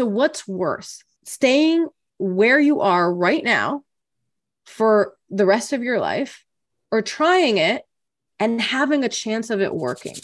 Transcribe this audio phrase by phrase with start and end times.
[0.00, 1.86] so, what's worse, staying
[2.16, 3.82] where you are right now
[4.64, 6.42] for the rest of your life
[6.90, 7.82] or trying it
[8.38, 10.14] and having a chance of it working?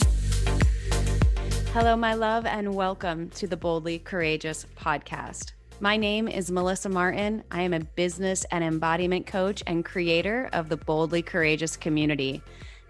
[1.75, 5.53] Hello, my love, and welcome to the Boldly Courageous podcast.
[5.81, 7.45] My name is Melissa Martin.
[7.51, 12.41] I am a business and embodiment coach and creator of the Boldly Courageous community.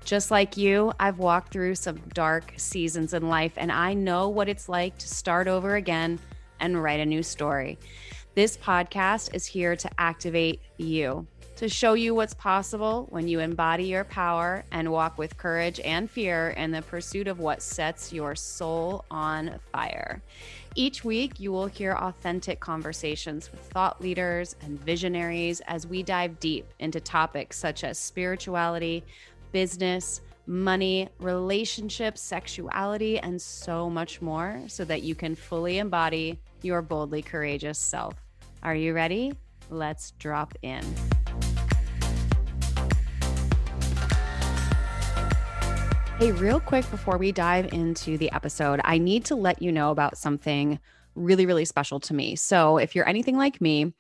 [0.05, 4.49] Just like you, I've walked through some dark seasons in life, and I know what
[4.49, 6.21] it's like to start over again
[6.61, 7.79] and write a new story.
[8.35, 11.27] This podcast is here to activate you,
[11.57, 16.11] to show you what's possible when you embody your power and walk with courage and
[16.11, 20.21] fear in the pursuit of what sets your soul on fire.
[20.75, 26.39] Each week, you will hear authentic conversations with thought leaders and visionaries as we dive
[26.39, 29.03] deep into topics such as spirituality
[29.53, 36.83] business, money, relationships, sexuality, and so much more so that you can fully embody your
[36.83, 38.15] boldly courageous self.
[38.63, 39.33] Are you ready?
[39.71, 40.85] Let's drop in.
[46.19, 49.91] Hey, real quick before we dive into the episode, I need to let you know
[49.91, 50.79] about something
[51.17, 52.37] really, really special to me.
[52.37, 53.93] So, if you're anything like me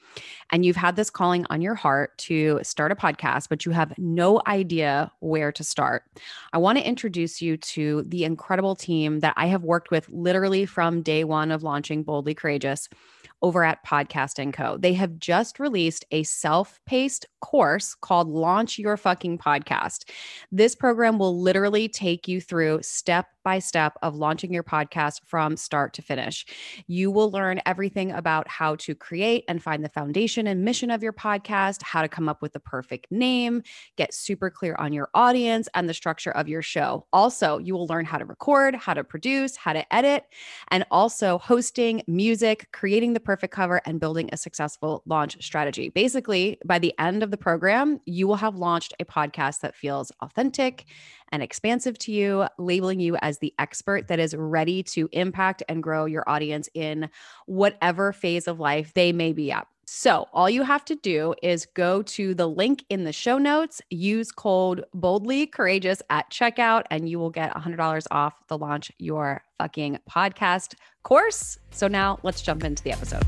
[0.50, 3.92] and you've had this calling on your heart to start a podcast, but you have
[3.98, 6.04] no idea where to start,
[6.52, 10.66] I want to introduce you to the incredible team that I have worked with literally
[10.66, 12.88] from day one of launching Boldly Courageous
[13.42, 14.78] over at Podcast & Co.
[14.78, 20.10] They have just released a self-paced course called Launch Your Fucking Podcast.
[20.50, 25.56] This program will literally take you through step by step of launching your podcast from
[25.56, 26.44] start to finish.
[26.88, 31.00] You will learn everything about how to create and find the foundation and mission of
[31.00, 33.62] your podcast, how to come up with the perfect name,
[33.96, 37.06] get super clear on your audience and the structure of your show.
[37.12, 40.24] Also, you will learn how to record, how to produce, how to edit,
[40.72, 45.88] and also hosting, music, creating the perfect cover, and building a successful launch strategy.
[45.88, 50.12] Basically, by the end of the program, you will have launched a podcast that feels
[50.20, 50.86] authentic
[51.32, 55.82] and expansive to you, labeling you as the expert that is ready to impact and
[55.82, 57.08] grow your audience in
[57.46, 59.66] whatever phase of life they may be at.
[59.88, 63.80] So, all you have to do is go to the link in the show notes,
[63.88, 69.42] use code boldly courageous at checkout, and you will get $100 off the launch your
[69.58, 71.58] fucking podcast course.
[71.70, 73.24] So, now let's jump into the episode.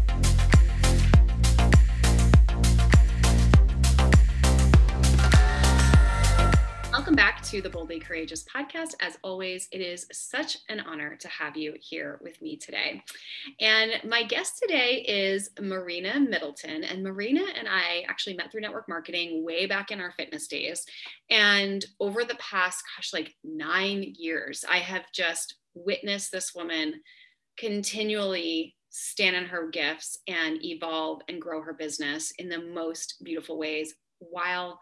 [7.48, 8.92] To the Boldly Courageous podcast.
[9.00, 13.03] As always, it is such an honor to have you here with me today.
[13.59, 16.84] And my guest today is Marina Middleton.
[16.84, 20.84] And Marina and I actually met through network marketing way back in our fitness days.
[21.31, 27.00] And over the past, gosh, like nine years, I have just witnessed this woman
[27.56, 33.56] continually stand in her gifts and evolve and grow her business in the most beautiful
[33.59, 34.78] ways while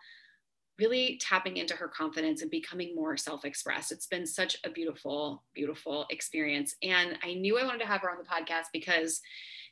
[0.79, 3.93] really tapping into her confidence and becoming more self-expressed.
[3.93, 6.77] It's been such a beautiful, beautiful experience.
[6.83, 9.21] And I knew I wanted to have her on the podcast because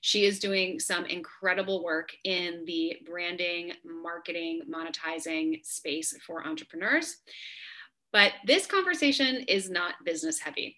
[0.01, 7.17] she is doing some incredible work in the branding, marketing, monetizing space for entrepreneurs.
[8.13, 10.77] But this conversation is not business heavy.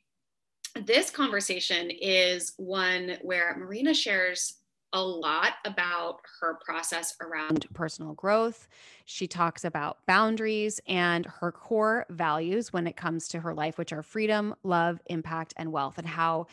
[0.85, 4.59] This conversation is one where Marina shares
[4.97, 8.67] a lot about her process around personal growth.
[9.05, 13.93] She talks about boundaries and her core values when it comes to her life, which
[13.93, 16.47] are freedom, love, impact, and wealth, and how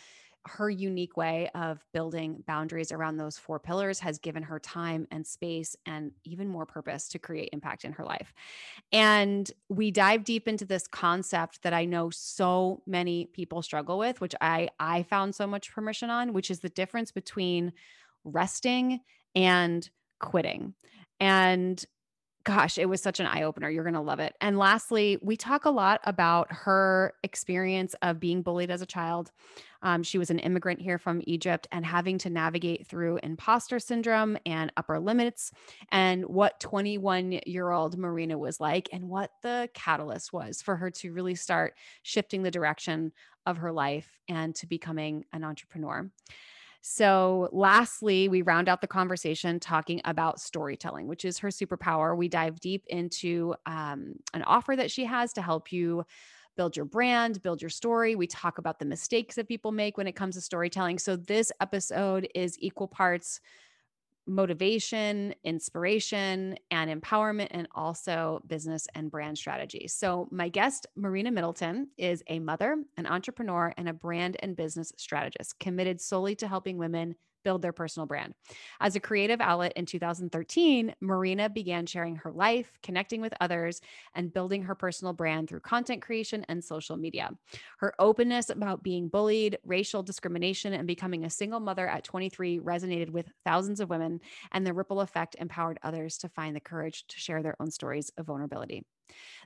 [0.46, 5.26] her unique way of building boundaries around those four pillars has given her time and
[5.26, 8.34] space and even more purpose to create impact in her life.
[8.92, 14.20] And we dive deep into this concept that I know so many people struggle with,
[14.20, 17.72] which I I found so much permission on, which is the difference between
[18.24, 19.02] resting
[19.36, 19.90] and
[20.20, 20.74] quitting.
[21.20, 21.84] And
[22.44, 23.70] gosh, it was such an eye opener.
[23.70, 24.36] You're going to love it.
[24.42, 29.32] And lastly, we talk a lot about her experience of being bullied as a child.
[29.82, 34.38] Um, she was an immigrant here from Egypt and having to navigate through imposter syndrome
[34.46, 35.52] and upper limits,
[35.92, 40.90] and what 21 year old Marina was like, and what the catalyst was for her
[40.92, 43.12] to really start shifting the direction
[43.46, 46.10] of her life and to becoming an entrepreneur.
[46.86, 52.16] So, lastly, we round out the conversation talking about storytelling, which is her superpower.
[52.18, 56.04] We dive deep into um, an offer that she has to help you
[56.58, 58.16] build your brand, build your story.
[58.16, 61.00] We talk about the mistakes that people make when it comes to storytelling.
[61.00, 63.40] So, this episode is equal parts
[64.26, 69.88] motivation, inspiration, and empowerment, and also business and brand strategy.
[69.88, 74.92] So, my guest, Marina Middleton, is a mother, an entrepreneur, and a brand and business
[74.98, 78.34] strategist committed solely to helping women build their personal brand.
[78.80, 83.82] As a creative outlet in 2013, Marina began sharing her life, connecting with others,
[84.16, 87.30] and building her personal brand through content creation and social media.
[87.80, 93.10] Her openness about being bullied, racial discrimination, and becoming a single mother at 23 resonated
[93.10, 94.20] with thousands of women,
[94.52, 98.12] and the ripple effect empowered others to find the courage to share their own stories
[98.18, 98.86] of vulnerability.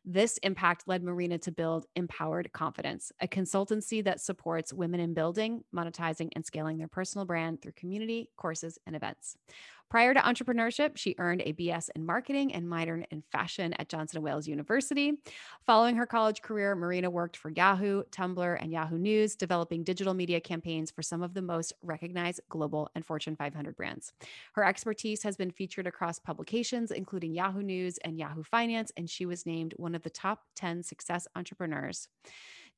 [0.06, 5.64] This impact led Marina to build Empowered Confidence, a consultancy that supports women in building,
[5.76, 9.38] monetizing, and scaling their personal brand through community, courses, and events.
[9.90, 14.22] Prior to entrepreneurship, she earned a BS in marketing and minor in fashion at Johnson
[14.22, 15.14] & Wales University.
[15.66, 20.42] Following her college career, Marina worked for Yahoo, Tumblr, and Yahoo News, developing digital media
[20.42, 24.12] campaigns for some of the most recognized global and Fortune 500 brands.
[24.54, 29.26] Her expertise has been featured across publications, including Yahoo News and Yahoo Finance, and she
[29.26, 32.10] was named one of the top 10 success entrepreneurs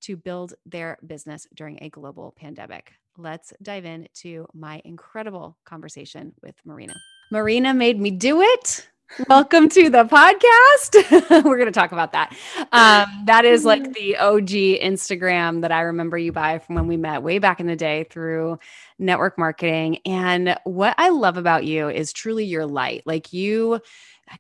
[0.02, 2.94] to build their business during a global pandemic.
[3.20, 6.96] Let's dive into my incredible conversation with Marina.
[7.32, 8.88] Marina made me do it.
[9.28, 11.44] Welcome to the podcast.
[11.44, 12.34] We're going to talk about that.
[12.72, 13.92] Um, that is like mm-hmm.
[13.92, 14.48] the OG
[14.82, 18.06] Instagram that I remember you by from when we met way back in the day
[18.10, 18.58] through
[19.00, 19.98] network marketing.
[20.06, 23.04] And what I love about you is truly your light.
[23.06, 23.82] Like you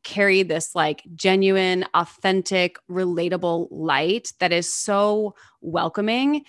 [0.03, 6.43] carry this like genuine, authentic, relatable light that is so welcoming.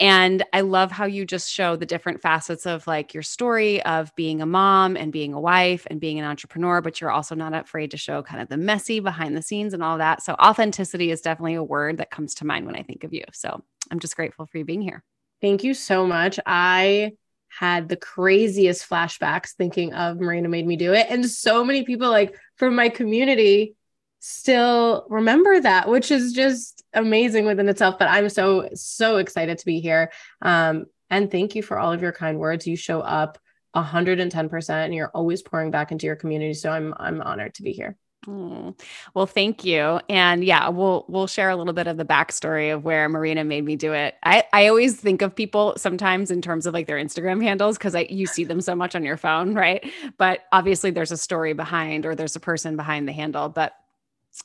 [0.00, 4.14] And I love how you just show the different facets of like your story of
[4.16, 7.54] being a mom and being a wife and being an entrepreneur, but you're also not
[7.54, 10.22] afraid to show kind of the messy behind the scenes and all that.
[10.22, 13.24] So authenticity is definitely a word that comes to mind when I think of you.
[13.32, 15.02] So I'm just grateful for you being here.
[15.40, 16.40] Thank you so much.
[16.46, 17.12] I
[17.48, 21.06] had the craziest flashbacks thinking of Marina made me do it.
[21.08, 23.76] And so many people like from my community
[24.20, 27.98] still remember that, which is just amazing within itself.
[27.98, 30.10] But I'm so, so excited to be here.
[30.42, 32.66] Um, and thank you for all of your kind words.
[32.66, 33.38] You show up
[33.76, 36.54] 110% and you're always pouring back into your community.
[36.54, 37.96] So I'm I'm honored to be here.
[38.26, 38.78] Mm.
[39.14, 40.00] Well, thank you.
[40.08, 43.64] And yeah, we'll we'll share a little bit of the backstory of where Marina made
[43.64, 44.16] me do it.
[44.22, 47.94] I, I always think of people sometimes in terms of like their Instagram handles because
[47.94, 49.84] I you see them so much on your phone, right?
[50.18, 53.48] But obviously there's a story behind or there's a person behind the handle.
[53.48, 53.74] But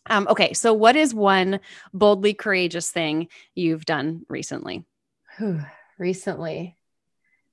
[0.09, 1.59] um, okay, so what is one
[1.93, 4.85] boldly courageous thing you've done recently?
[5.97, 6.77] recently,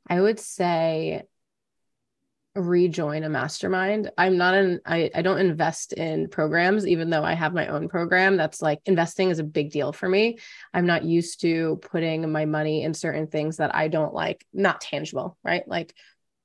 [0.09, 1.25] I would say
[2.59, 4.11] rejoin a mastermind.
[4.19, 7.89] I'm not an I, I don't invest in programs, even though I have my own
[7.89, 8.37] program.
[8.37, 10.39] That's like investing is a big deal for me.
[10.75, 14.81] I'm not used to putting my money in certain things that I don't like, not
[14.81, 15.67] tangible, right?
[15.67, 15.95] Like,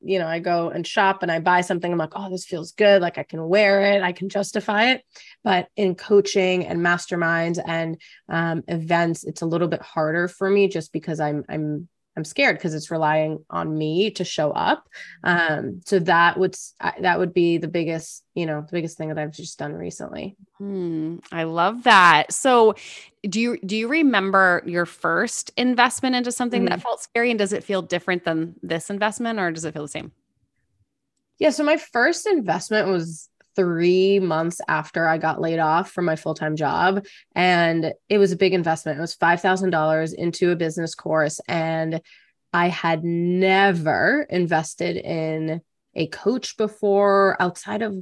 [0.02, 1.92] you know, I go and shop and I buy something.
[1.92, 3.02] I'm like, oh, this feels good.
[3.02, 5.04] Like I can wear it, I can justify it.
[5.44, 8.00] But in coaching and masterminds and
[8.30, 12.58] um, events, it's a little bit harder for me just because I'm I'm I'm scared
[12.58, 14.88] because it's relying on me to show up.
[15.24, 16.56] Um, so that would
[17.00, 20.36] that would be the biggest, you know, the biggest thing that I've just done recently.
[20.60, 22.32] Hmm, I love that.
[22.32, 22.76] So,
[23.28, 26.70] do you do you remember your first investment into something mm-hmm.
[26.70, 29.84] that felt scary, and does it feel different than this investment, or does it feel
[29.84, 30.12] the same?
[31.40, 31.50] Yeah.
[31.50, 36.34] So my first investment was three months after I got laid off from my full
[36.34, 37.06] time job.
[37.36, 38.98] And it was a big investment.
[38.98, 41.40] It was $5,000 into a business course.
[41.48, 42.02] And
[42.54, 45.62] I had never invested in
[45.96, 47.96] a coach before outside of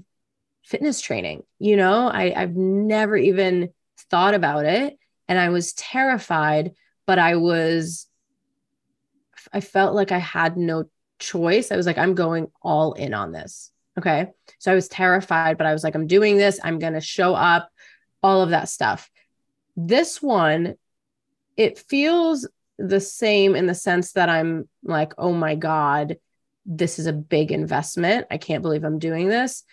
[0.64, 1.44] fitness training.
[1.60, 3.70] You know, I, I've never even
[4.10, 4.98] thought about it.
[5.28, 6.74] And I was terrified,
[7.08, 8.08] but I was,
[9.54, 10.86] I felt like I had no
[11.20, 11.72] choice.
[11.72, 13.71] I was like, I'm going all in on this.
[13.98, 14.28] Okay.
[14.60, 16.60] So I was terrified, but I was like, I'm doing this.
[16.64, 17.70] I'm going to show up,
[18.24, 19.10] all of that stuff.
[19.76, 20.76] This one,
[21.58, 26.18] it feels the same in the sense that I'm like, oh my God,
[26.66, 28.28] this is a big investment.
[28.32, 29.64] I can't believe I'm doing this.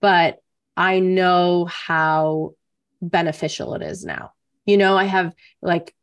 [0.00, 0.38] But
[0.76, 2.54] I know how
[3.00, 4.32] beneficial it is now.
[4.66, 5.94] You know, I have like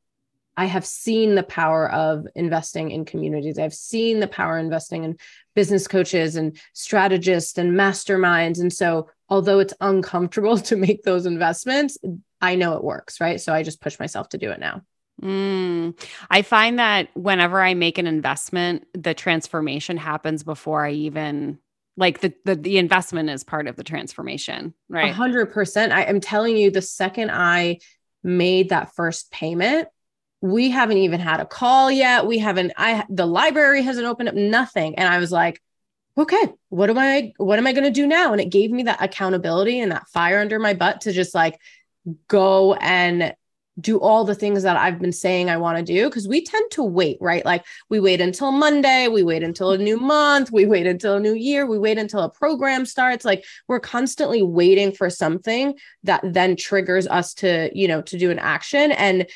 [0.59, 3.57] I have seen the power of investing in communities.
[3.57, 5.17] I've seen the power investing in
[5.55, 8.59] business coaches and strategists and masterminds.
[8.59, 11.97] And so, although it's uncomfortable to make those investments,
[12.41, 13.39] I know it works, right?
[13.39, 14.81] So I just push myself to do it now.
[15.21, 15.97] Mm,
[16.29, 21.59] I find that whenever I make an investment, the transformation happens before I even
[21.95, 25.11] like the, the the investment is part of the transformation, right?
[25.11, 25.93] A hundred percent.
[25.93, 27.79] I am telling you, the second I
[28.23, 29.87] made that first payment,
[30.41, 32.25] we haven't even had a call yet.
[32.25, 34.95] We haven't, I, the library hasn't opened up nothing.
[34.95, 35.61] And I was like,
[36.17, 38.31] okay, what am I, what am I going to do now?
[38.31, 41.59] And it gave me that accountability and that fire under my butt to just like
[42.27, 43.33] go and
[43.79, 46.69] do all the things that I've been saying I want to do because we tend
[46.71, 47.45] to wait, right?
[47.45, 51.19] Like we wait until Monday, we wait until a new month, we wait until a
[51.19, 53.25] new year, we wait until a program starts.
[53.25, 58.31] Like we're constantly waiting for something that then triggers us to, you know, to do
[58.31, 58.91] an action.
[58.91, 59.27] And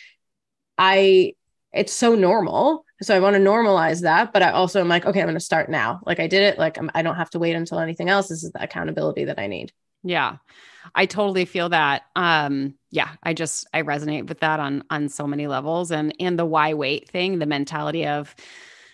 [0.77, 1.34] I,
[1.72, 2.86] it's so normal.
[3.01, 5.39] So I want to normalize that, but I also am like, okay, I'm going to
[5.39, 6.01] start now.
[6.06, 6.58] Like I did it.
[6.58, 8.30] Like I'm, I don't have to wait until anything else.
[8.30, 9.74] This is the accountability that I need.
[10.03, 10.38] Yeah.
[10.96, 12.03] I totally feel that.
[12.15, 16.38] Um, yeah, I just I resonate with that on on so many levels and and
[16.38, 18.36] the why wait thing, the mentality of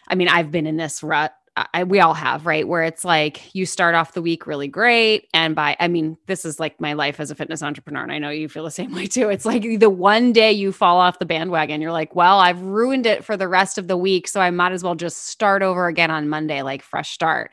[0.08, 1.34] I mean, I've been in this rut
[1.74, 2.68] I, we all have, right?
[2.68, 5.28] Where it's like you start off the week really great.
[5.34, 8.04] And by, I mean, this is like my life as a fitness entrepreneur.
[8.04, 9.30] And I know you feel the same way too.
[9.30, 13.06] It's like the one day you fall off the bandwagon, you're like, well, I've ruined
[13.06, 14.28] it for the rest of the week.
[14.28, 17.51] So I might as well just start over again on Monday, like fresh start.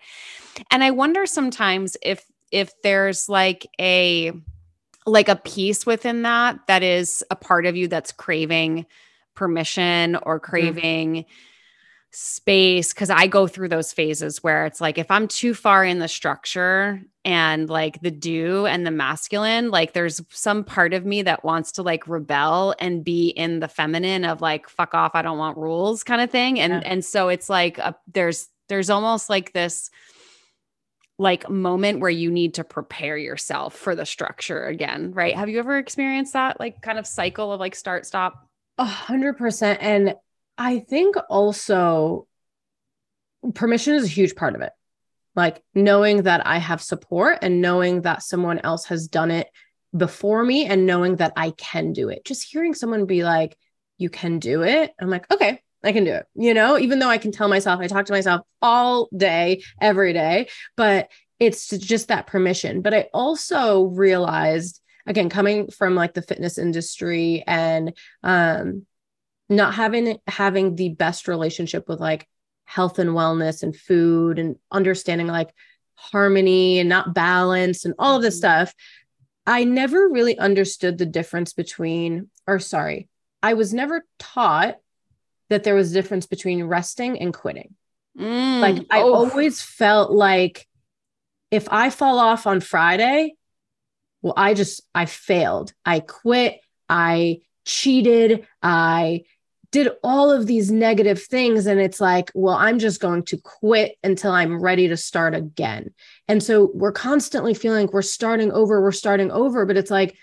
[0.70, 4.32] And I wonder sometimes if if there's like a
[5.04, 8.86] like a piece within that that is a part of you that's craving
[9.34, 10.50] permission or mm-hmm.
[10.50, 11.30] craving mm-hmm.
[12.12, 15.98] Space because i go through those phases where it's like if i'm too far in
[15.98, 21.20] the structure and like the do and the masculine like there's some part of me
[21.20, 25.20] that wants to like rebel and be in the feminine of like fuck off i
[25.20, 26.82] don't want rules kind of thing and yeah.
[26.84, 29.90] and so it's like a, there's there's almost like this
[31.18, 35.34] like moment where you need to prepare yourself for the structure again, right?
[35.34, 38.46] Have you ever experienced that like kind of cycle of like start, stop?
[38.78, 39.80] A hundred percent.
[39.80, 40.14] And
[40.58, 42.26] I think also
[43.54, 44.72] permission is a huge part of it.
[45.34, 49.48] Like knowing that I have support and knowing that someone else has done it
[49.96, 52.25] before me and knowing that I can do it.
[52.25, 53.56] Just hearing someone be like,
[53.98, 54.92] you can do it.
[55.00, 57.80] I'm like, okay, I can do it, you know, even though I can tell myself,
[57.80, 62.82] I talk to myself all day, every day, but it's just that permission.
[62.82, 68.86] But I also realized, again, coming from like the fitness industry and um,
[69.48, 72.26] not having having the best relationship with like
[72.64, 75.50] health and wellness and food and understanding like
[75.94, 78.64] harmony and not balance and all of this mm-hmm.
[78.64, 78.74] stuff,
[79.46, 83.08] I never really understood the difference between, or sorry,
[83.42, 84.76] I was never taught
[85.48, 87.74] that there was a difference between resting and quitting.
[88.18, 89.14] Mm, like I oh.
[89.14, 90.66] always felt like
[91.50, 93.34] if I fall off on Friday,
[94.22, 95.72] well, I just I failed.
[95.84, 96.58] I quit.
[96.88, 98.46] I cheated.
[98.62, 99.24] I
[99.76, 101.66] did all of these negative things.
[101.66, 105.92] And it's like, well, I'm just going to quit until I'm ready to start again.
[106.28, 109.66] And so we're constantly feeling like we're starting over, we're starting over.
[109.66, 110.16] But it's like,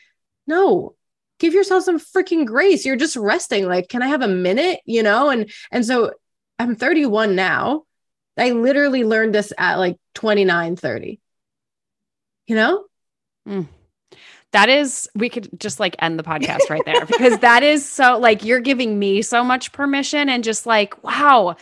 [0.47, 0.95] no,
[1.37, 2.83] give yourself some freaking grace.
[2.83, 3.67] You're just resting.
[3.67, 4.79] Like, can I have a minute?
[4.85, 5.29] You know?
[5.29, 6.13] And and so
[6.57, 7.83] I'm 31 now.
[8.35, 11.19] I literally learned this at like 29, 30.
[12.47, 12.85] You know?
[13.47, 13.67] Mm.
[14.53, 18.17] That is, we could just like end the podcast right there because that is so
[18.17, 21.57] like you're giving me so much permission and just like, wow,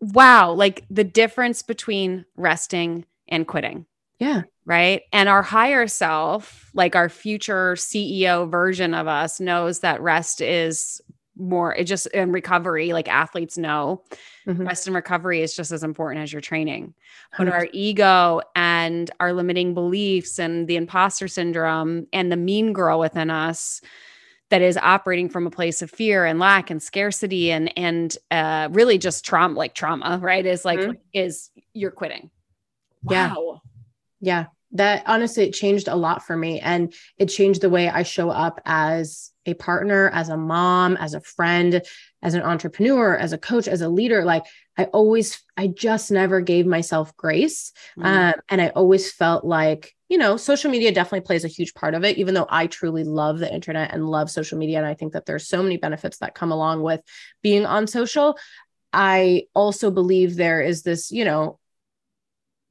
[0.00, 3.86] wow, like the difference between resting and quitting.
[4.18, 5.02] Yeah right?
[5.12, 11.00] And our higher self, like our future CEO version of us, knows that rest is
[11.40, 14.02] more it just in recovery like athletes know
[14.46, 14.66] mm-hmm.
[14.66, 16.94] rest and recovery is just as important as your training.
[17.36, 22.98] But our ego and our limiting beliefs and the imposter syndrome and the mean girl
[22.98, 23.80] within us
[24.50, 28.68] that is operating from a place of fear and lack and scarcity and and uh
[28.72, 30.92] really just trauma like trauma right is like mm-hmm.
[31.12, 32.30] is you're quitting.
[33.02, 33.62] Wow.
[34.20, 34.46] Yeah.
[34.72, 38.30] That honestly it changed a lot for me and it changed the way i show
[38.30, 41.82] up as a partner as a mom as a friend
[42.22, 44.44] as an entrepreneur as a coach as a leader like
[44.76, 48.04] i always i just never gave myself grace mm.
[48.04, 51.94] um, and i always felt like you know social media definitely plays a huge part
[51.94, 54.94] of it even though i truly love the internet and love social media and i
[54.94, 57.00] think that there's so many benefits that come along with
[57.42, 58.36] being on social
[58.92, 61.58] i also believe there is this you know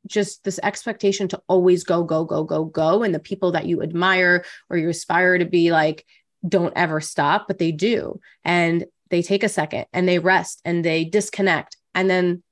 [0.07, 3.03] just this expectation to always go, go, go, go, go.
[3.03, 6.05] And the people that you admire or you aspire to be like,
[6.47, 8.19] don't ever stop, but they do.
[8.43, 11.77] And they take a second and they rest and they disconnect.
[11.93, 12.43] And then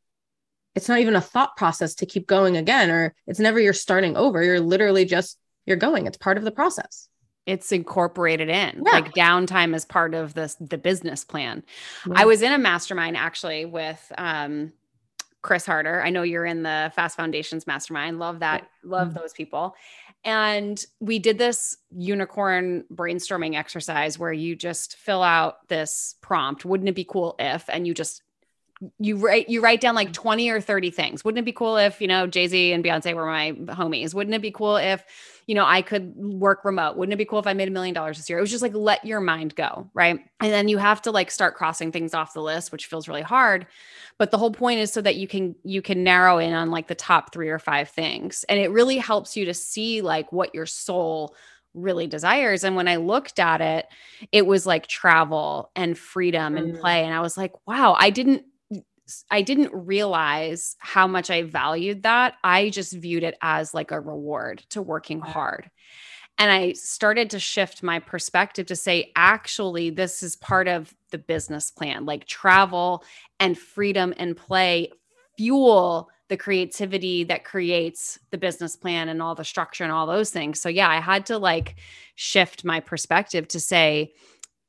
[0.75, 4.15] it's not even a thought process to keep going again, or it's never you're starting
[4.15, 4.44] over.
[4.44, 6.06] You're literally just, you're going.
[6.06, 7.08] It's part of the process
[7.48, 8.91] it's incorporated in yeah.
[8.91, 11.63] like downtime is part of this the business plan
[12.06, 12.13] yeah.
[12.17, 14.72] i was in a mastermind actually with um
[15.48, 16.04] Chris Harder.
[16.04, 18.20] I know you're in the Fast Foundations Mastermind.
[18.20, 18.68] Love that.
[18.84, 19.20] Love mm-hmm.
[19.20, 19.75] those people.
[20.25, 26.66] And we did this unicorn brainstorming exercise where you just fill out this prompt.
[26.66, 27.63] Wouldn't it be cool if?
[27.70, 28.24] And you just
[29.00, 31.25] you write you write down like 20 or 30 things.
[31.25, 34.13] Wouldn't it be cool if, you know, Jay-Z and Beyonce were my homies?
[34.13, 35.03] Wouldn't it be cool if,
[35.48, 36.96] you know, I could work remote?
[36.96, 38.38] Wouldn't it be cool if I made a million dollars this year?
[38.38, 40.19] It was just like let your mind go, right?
[40.39, 43.24] And then you have to like start crossing things off the list, which feels really
[43.24, 43.65] hard.
[44.19, 46.88] But the whole point is so that you can you can narrow in on like
[46.88, 48.46] the top 3 or 5 things.
[48.48, 51.36] And it really helps you to see like what your soul
[51.74, 52.63] really desires.
[52.63, 53.88] And when I looked at it,
[54.31, 56.60] it was like travel and freedom mm.
[56.60, 57.03] and play.
[57.03, 58.43] And I was like, wow, I didn't
[59.32, 62.36] I didn't realize how much I valued that.
[62.44, 65.70] I just viewed it as like a reward to working hard.
[66.40, 71.18] And I started to shift my perspective to say, actually, this is part of the
[71.18, 72.06] business plan.
[72.06, 73.04] Like travel
[73.40, 74.92] and freedom and play
[75.38, 80.30] fuel the creativity that creates the business plan and all the structure and all those
[80.30, 80.60] things.
[80.60, 81.76] So yeah, I had to like
[82.16, 84.14] shift my perspective to say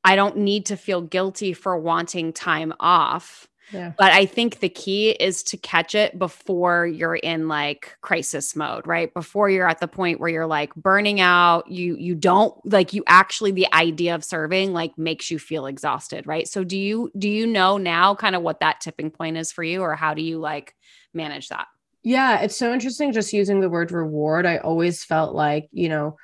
[0.03, 3.48] I don't need to feel guilty for wanting time off.
[3.71, 3.93] Yeah.
[3.97, 8.87] But I think the key is to catch it before you're in like crisis mode,
[8.87, 9.13] right?
[9.13, 13.03] Before you're at the point where you're like burning out, you you don't like you
[13.07, 16.47] actually the idea of serving like makes you feel exhausted, right?
[16.47, 19.63] So do you do you know now kind of what that tipping point is for
[19.63, 20.73] you or how do you like
[21.13, 21.67] manage that?
[22.01, 24.45] Yeah, it's so interesting just using the word reward.
[24.45, 26.15] I always felt like, you know,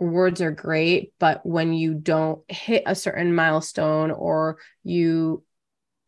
[0.00, 5.44] rewards are great, but when you don't hit a certain milestone or you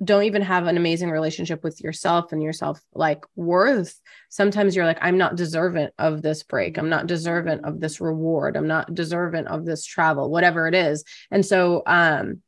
[0.04, 3.98] don't even have an amazing relationship with yourself and yourself like worth
[4.28, 6.76] sometimes you're like i'm not deserving of this break.
[6.76, 8.56] I'm not deserving of this reward.
[8.56, 11.04] I'm not deserving of this travel whatever it is.
[11.30, 12.42] And so um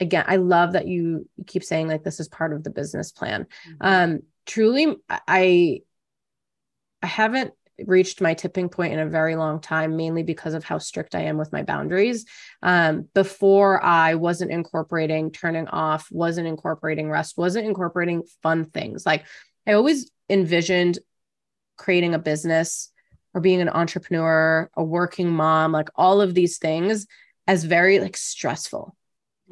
[0.00, 3.46] again i love that you keep saying like this is part of the business plan.
[3.68, 3.86] Mm-hmm.
[3.86, 5.80] um truly i
[7.02, 7.52] i haven't
[7.86, 11.20] reached my tipping point in a very long time mainly because of how strict i
[11.20, 12.24] am with my boundaries.
[12.62, 19.06] Um, before i wasn't incorporating turning off wasn't incorporating rest wasn't incorporating fun things.
[19.06, 19.24] Like
[19.66, 20.98] i always envisioned
[21.76, 22.90] creating a business
[23.34, 27.06] or being an entrepreneur a working mom like all of these things
[27.46, 28.96] as very like stressful.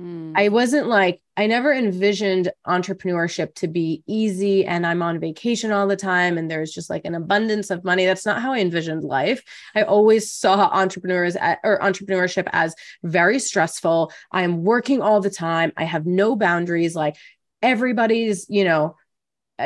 [0.01, 0.33] Mm.
[0.35, 5.87] I wasn't like, I never envisioned entrepreneurship to be easy and I'm on vacation all
[5.87, 8.05] the time and there's just like an abundance of money.
[8.05, 9.43] That's not how I envisioned life.
[9.75, 14.13] I always saw entrepreneurs at, or entrepreneurship as very stressful.
[14.31, 15.73] I am working all the time.
[15.77, 16.95] I have no boundaries.
[16.95, 17.17] Like
[17.63, 18.97] everybody's, you know,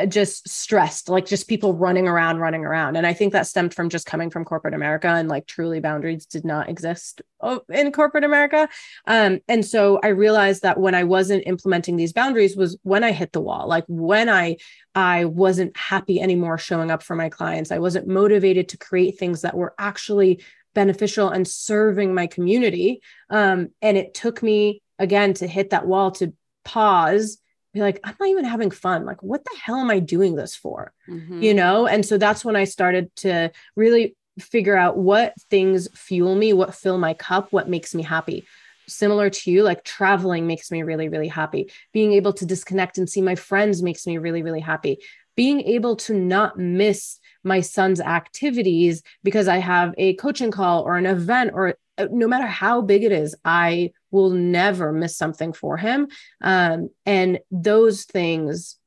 [0.05, 2.95] just stressed, like just people running around, running around.
[2.95, 6.25] And I think that stemmed from just coming from corporate America and like truly boundaries
[6.25, 7.21] did not exist
[7.69, 8.69] in corporate America.
[9.05, 13.11] Um, and so I realized that when I wasn't implementing these boundaries was when I
[13.11, 14.57] hit the wall, like when I
[14.95, 17.71] I wasn't happy anymore showing up for my clients.
[17.71, 23.01] I wasn't motivated to create things that were actually beneficial and serving my community.
[23.29, 26.33] Um, and it took me again to hit that wall to
[26.63, 27.37] pause
[27.77, 29.05] be like, I'm not even having fun.
[29.05, 30.93] Like, what the hell am I doing this for?
[31.07, 31.41] Mm-hmm.
[31.41, 31.87] You know?
[31.87, 36.75] And so that's when I started to really figure out what things fuel me, what
[36.75, 38.45] fill my cup, what makes me happy.
[38.87, 41.71] Similar to you, like traveling makes me really, really happy.
[41.91, 44.99] Being able to disconnect and see my friends makes me really, really happy.
[45.35, 50.97] Being able to not miss my son's activities because I have a coaching call or
[50.97, 51.75] an event or
[52.11, 56.07] no matter how big it is, I will never miss something for him.
[56.41, 58.77] Um, and those things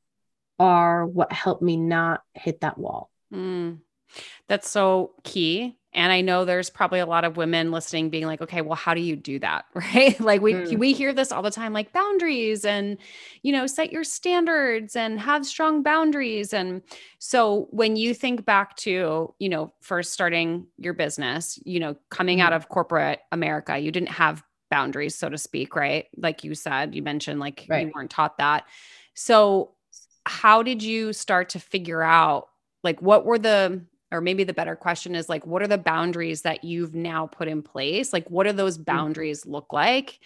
[0.59, 3.09] are what help me not hit that wall.
[3.33, 3.79] Mm,
[4.47, 8.41] that's so key and I know there's probably a lot of women listening being like,
[8.41, 9.65] okay, well, how do you do that?
[9.75, 10.19] Right.
[10.21, 10.77] like we, mm.
[10.77, 12.97] we hear this all the time, like boundaries and,
[13.41, 16.53] you know, set your standards and have strong boundaries.
[16.53, 16.81] And
[17.19, 22.37] so when you think back to, you know, first starting your business, you know, coming
[22.37, 22.43] mm.
[22.43, 25.75] out of corporate America, you didn't have boundaries, so to speak.
[25.75, 26.05] Right.
[26.15, 27.87] Like you said, you mentioned like right.
[27.87, 28.63] you weren't taught that.
[29.15, 29.71] So
[30.25, 32.47] how did you start to figure out
[32.83, 36.41] like what were the or maybe the better question is like what are the boundaries
[36.41, 38.13] that you've now put in place?
[38.13, 38.85] Like what do those mm.
[38.85, 40.19] boundaries look like?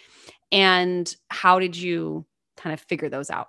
[0.52, 2.24] And how did you
[2.56, 3.48] kind of figure those out?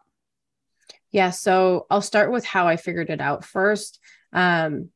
[1.12, 4.00] Yeah so i'll start with how i figured it out first.
[4.34, 4.90] Um,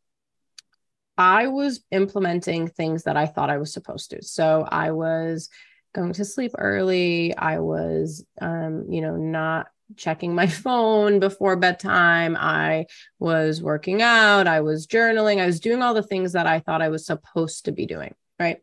[1.18, 4.22] i was implementing things that i thought i was supposed to.
[4.24, 5.50] So i was
[5.94, 7.36] going to sleep early.
[7.36, 12.36] I was um, you know not checking my phone before bedtime.
[12.38, 12.86] I
[13.20, 14.48] was working out.
[14.48, 15.40] I was journaling.
[15.40, 18.16] I was doing all the things that I thought I was supposed to be doing.
[18.40, 18.60] Right.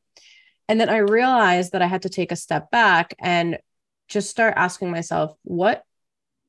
[0.68, 3.58] And then I realized that I had to take a step back and
[4.08, 5.82] just start asking myself, what,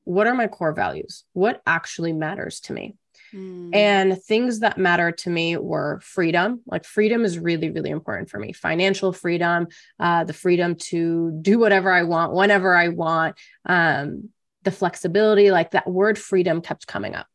[0.04, 1.24] what are my core values?
[1.32, 2.96] What actually matters to me?
[3.32, 3.74] Mm.
[3.74, 6.60] And things that matter to me were freedom.
[6.66, 8.52] Like freedom is really, really important for me.
[8.52, 14.30] Financial freedom, uh, the freedom to do whatever I want, whenever I want, um,
[14.62, 17.26] the flexibility, like that word freedom kept coming up.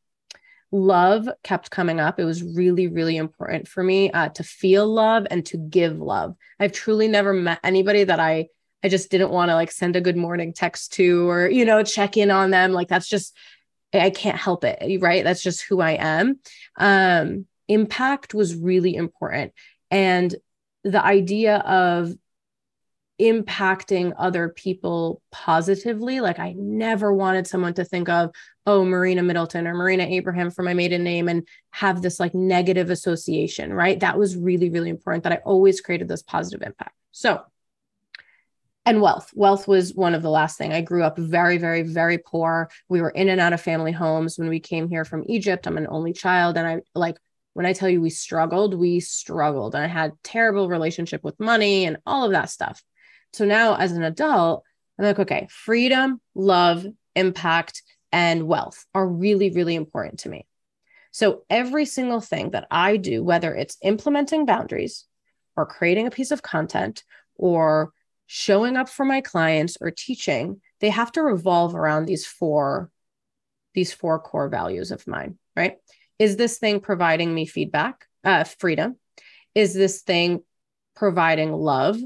[0.72, 2.20] Love kept coming up.
[2.20, 6.36] It was really, really important for me uh, to feel love and to give love.
[6.60, 8.48] I've truly never met anybody that I
[8.84, 11.82] I just didn't want to like send a good morning text to or you know
[11.82, 12.72] check in on them.
[12.72, 13.36] Like that's just
[13.94, 15.24] I can't help it, right?
[15.24, 16.40] That's just who I am.
[16.78, 19.54] Um, impact was really important,
[19.90, 20.36] and
[20.84, 22.14] the idea of
[23.20, 26.20] impacting other people positively.
[26.20, 28.32] Like I never wanted someone to think of,
[28.66, 32.90] oh, Marina Middleton or Marina Abraham for my maiden name and have this like negative
[32.90, 34.00] association, right?
[34.00, 36.96] That was really, really important that I always created this positive impact.
[37.12, 37.42] So,
[38.86, 39.32] and wealth.
[39.34, 40.72] Wealth was one of the last thing.
[40.72, 42.70] I grew up very, very, very poor.
[42.88, 45.66] We were in and out of family homes when we came here from Egypt.
[45.66, 46.56] I'm an only child.
[46.58, 47.18] And I like
[47.54, 49.74] when I tell you we struggled, we struggled.
[49.74, 52.84] And I had terrible relationship with money and all of that stuff.
[53.36, 54.64] So now as an adult,
[54.98, 56.86] I'm like, okay, freedom, love,
[57.18, 60.48] impact, and wealth are really, really important to me.
[61.12, 65.06] So every single thing that I do, whether it's implementing boundaries
[65.58, 67.04] or creating a piece of content
[67.36, 67.92] or
[68.26, 72.90] showing up for my clients or teaching, they have to revolve around these four
[73.74, 75.76] these four core values of mine, right?
[76.18, 78.96] Is this thing providing me feedback, uh, freedom?
[79.54, 80.42] Is this thing
[80.96, 82.00] providing love?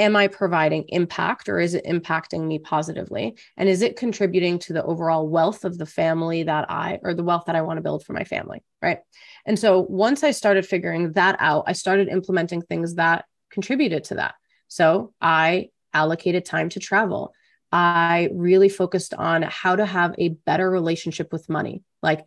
[0.00, 3.36] Am I providing impact or is it impacting me positively?
[3.58, 7.22] And is it contributing to the overall wealth of the family that I, or the
[7.22, 8.64] wealth that I want to build for my family?
[8.80, 9.00] Right.
[9.44, 14.14] And so once I started figuring that out, I started implementing things that contributed to
[14.14, 14.34] that.
[14.68, 17.34] So I allocated time to travel.
[17.70, 21.82] I really focused on how to have a better relationship with money.
[22.02, 22.24] Like,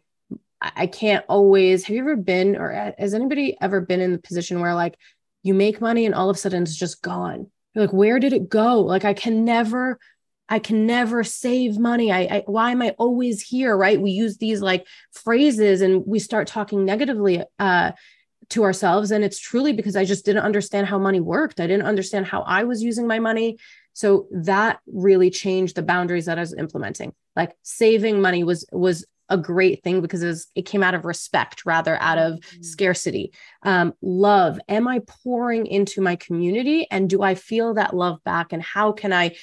[0.61, 1.83] I can't always.
[1.83, 4.95] Have you ever been, or has anybody ever been in the position where, like,
[5.41, 8.33] you make money and all of a sudden it's just gone you're like, where did
[8.33, 8.81] it go?
[8.81, 9.99] Like, I can never,
[10.49, 12.11] I can never save money.
[12.11, 13.75] I, I, why am I always here?
[13.75, 13.99] Right.
[13.99, 17.93] We use these like phrases and we start talking negatively uh,
[18.49, 19.11] to ourselves.
[19.11, 21.59] And it's truly because I just didn't understand how money worked.
[21.59, 23.57] I didn't understand how I was using my money.
[23.93, 27.13] So that really changed the boundaries that I was implementing.
[27.35, 31.05] Like saving money was was a great thing because it, was, it came out of
[31.05, 32.61] respect rather out of mm-hmm.
[32.61, 33.33] scarcity.
[33.63, 34.59] Um, love.
[34.69, 38.53] Am I pouring into my community and do I feel that love back?
[38.53, 39.35] And how can I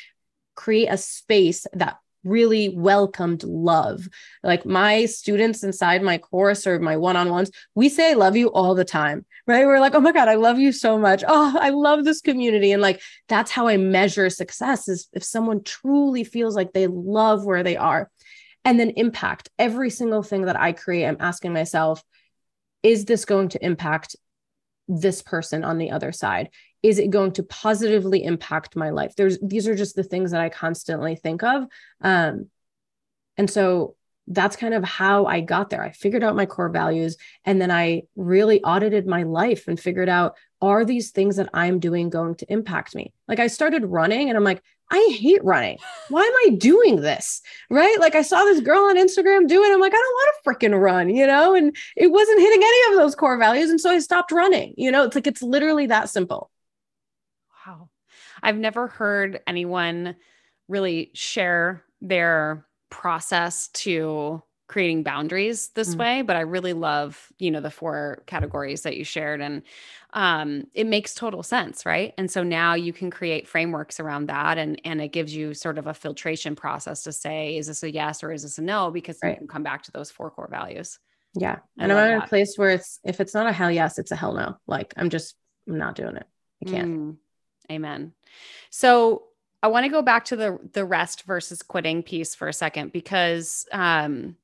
[0.54, 4.06] create a space that really welcomed love.
[4.42, 8.36] Like my students inside my course or my one on ones, we say, I love
[8.36, 9.64] you all the time, right?
[9.64, 11.24] We're like, oh my God, I love you so much.
[11.26, 12.72] Oh, I love this community.
[12.72, 17.44] And like, that's how I measure success is if someone truly feels like they love
[17.44, 18.10] where they are
[18.64, 21.06] and then impact every single thing that I create.
[21.06, 22.02] I'm asking myself,
[22.82, 24.16] is this going to impact
[24.88, 26.50] this person on the other side?
[26.82, 29.14] Is it going to positively impact my life?
[29.16, 31.64] There's these are just the things that I constantly think of.
[32.00, 32.50] Um,
[33.36, 33.96] and so
[34.30, 35.82] that's kind of how I got there.
[35.82, 40.08] I figured out my core values and then I really audited my life and figured
[40.08, 43.12] out are these things that I'm doing going to impact me?
[43.26, 44.62] Like I started running and I'm like,
[44.92, 45.78] I hate running.
[46.10, 47.42] Why am I doing this?
[47.70, 47.98] Right.
[47.98, 49.72] Like I saw this girl on Instagram do it.
[49.72, 51.54] I'm like, I don't want to freaking run, you know?
[51.54, 53.70] And it wasn't hitting any of those core values.
[53.70, 54.74] And so I stopped running.
[54.76, 56.50] You know, it's like it's literally that simple.
[57.66, 57.88] Wow.
[58.42, 60.16] I've never heard anyone
[60.68, 65.98] really share their process to creating boundaries this mm.
[65.98, 69.62] way but i really love you know the four categories that you shared and
[70.12, 72.14] um, it makes total sense right?
[72.18, 75.78] And so now you can create frameworks around that and and it gives you sort
[75.78, 78.90] of a filtration process to say is this a yes or is this a no?
[78.90, 79.30] Because right.
[79.30, 80.98] you can come back to those four core values.
[81.34, 81.58] Yeah.
[81.78, 84.16] And i'm in a place where it's if it's not a hell yes it's a
[84.16, 84.56] hell no.
[84.66, 85.36] Like i'm just
[85.68, 86.26] I'm not doing it.
[86.66, 86.90] I can't.
[86.90, 87.16] Mm.
[87.70, 88.12] amen.
[88.70, 89.24] So
[89.62, 92.92] I want to go back to the the rest versus quitting piece for a second
[92.92, 94.36] because um,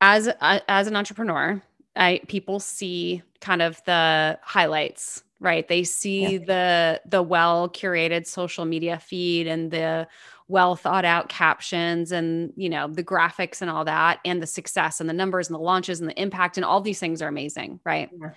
[0.00, 1.60] as as an entrepreneur,
[1.96, 5.66] I people see kind of the highlights, right?
[5.66, 6.38] They see yeah.
[6.38, 10.06] the the well curated social media feed and the
[10.48, 15.00] well thought out captions and you know the graphics and all that and the success
[15.00, 17.80] and the numbers and the launches and the impact and all these things are amazing,
[17.84, 18.08] right?
[18.20, 18.30] Yeah.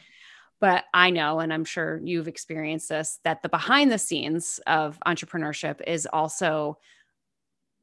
[0.62, 4.98] But I know, and I'm sure you've experienced this, that the behind the scenes of
[5.06, 6.78] entrepreneurship is also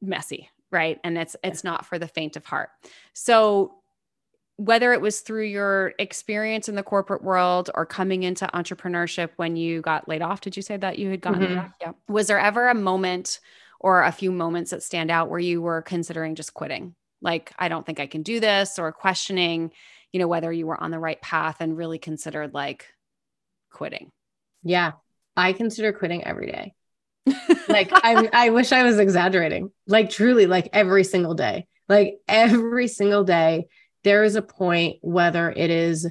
[0.01, 0.99] messy, right?
[1.03, 2.69] And it's it's not for the faint of heart.
[3.13, 3.75] So
[4.57, 9.55] whether it was through your experience in the corporate world or coming into entrepreneurship when
[9.55, 11.67] you got laid off, did you say that you had gotten mm-hmm.
[11.81, 11.91] Yeah.
[12.07, 13.39] Was there ever a moment
[13.79, 16.95] or a few moments that stand out where you were considering just quitting?
[17.21, 19.71] Like, I don't think I can do this, or questioning
[20.13, 22.85] you know, whether you were on the right path and really considered like
[23.71, 24.11] quitting?
[24.63, 24.93] Yeah.
[25.35, 26.73] I consider quitting every day.
[27.67, 29.71] like I I wish I was exaggerating.
[29.87, 31.67] Like truly like every single day.
[31.89, 33.65] Like every single day
[34.03, 36.09] there is a point whether it is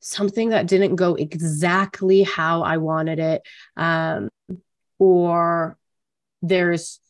[0.00, 3.42] something that didn't go exactly how I wanted it
[3.76, 4.28] um
[4.98, 5.76] or
[6.40, 7.00] there's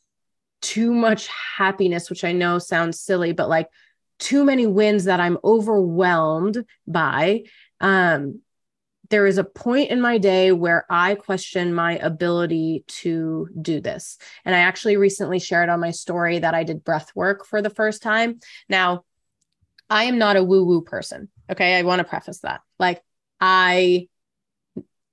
[0.63, 3.69] too much happiness which I know sounds silly but like
[4.19, 7.45] too many wins that I'm overwhelmed by
[7.81, 8.41] um
[9.11, 14.19] there is a point in my day where I question my ability to do this.
[14.45, 17.71] And I actually recently shared on my story that I did breath work for the
[17.71, 18.41] first time.
[18.69, 19.05] Now,
[19.89, 21.31] I am not a woo woo person.
[21.51, 21.77] Okay.
[21.77, 22.61] I want to preface that.
[22.79, 23.03] Like,
[23.41, 24.09] I.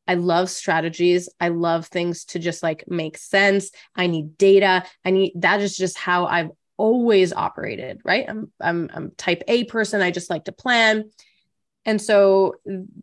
[0.07, 1.29] I love strategies.
[1.39, 3.71] I love things to just like make sense.
[3.95, 4.83] I need data.
[5.03, 8.25] I need that is just how I've always operated, right?
[8.27, 10.01] I'm I'm I'm type A person.
[10.01, 11.09] I just like to plan.
[11.85, 12.55] And so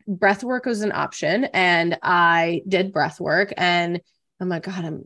[0.09, 1.45] breath work was an option.
[1.45, 3.53] And I did breath work.
[3.57, 4.01] And
[4.41, 5.05] oh my God, I'm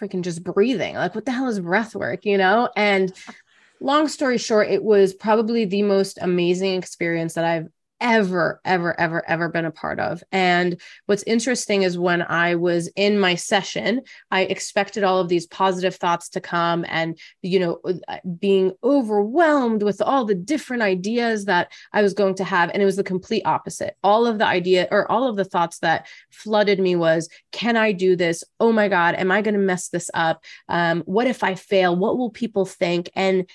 [0.00, 0.94] freaking just breathing.
[0.94, 2.24] Like, what the hell is breath work?
[2.24, 2.70] You know?
[2.74, 3.12] And
[3.80, 7.68] long story short, it was probably the most amazing experience that I've
[8.02, 10.22] ever, ever, ever, ever been a part of.
[10.32, 15.46] And what's interesting is when I was in my session, I expected all of these
[15.46, 21.44] positive thoughts to come and, you know, uh, being overwhelmed with all the different ideas
[21.44, 22.70] that I was going to have.
[22.70, 23.96] And it was the complete opposite.
[24.02, 27.92] All of the idea or all of the thoughts that flooded me was, can I
[27.92, 28.42] do this?
[28.58, 30.42] Oh my God, am I going to mess this up?
[30.68, 31.94] Um, what if I fail?
[31.94, 33.10] What will people think?
[33.14, 33.48] And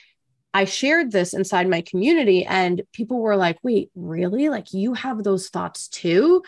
[0.57, 4.49] I shared this inside my community, and people were like, wait, really?
[4.49, 6.41] Like, you have those thoughts too?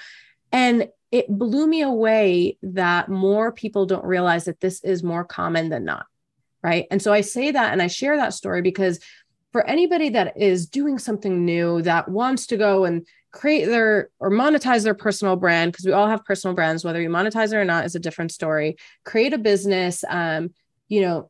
[0.52, 5.70] And it blew me away that more people don't realize that this is more common
[5.70, 6.08] than not.
[6.64, 6.88] Right.
[6.90, 9.00] And so I say that and I share that story because
[9.52, 14.32] for anybody that is doing something new that wants to go and create their or
[14.32, 17.64] monetize their personal brand because we all have personal brands whether you monetize it or
[17.64, 20.50] not is a different story create a business um
[20.88, 21.30] you know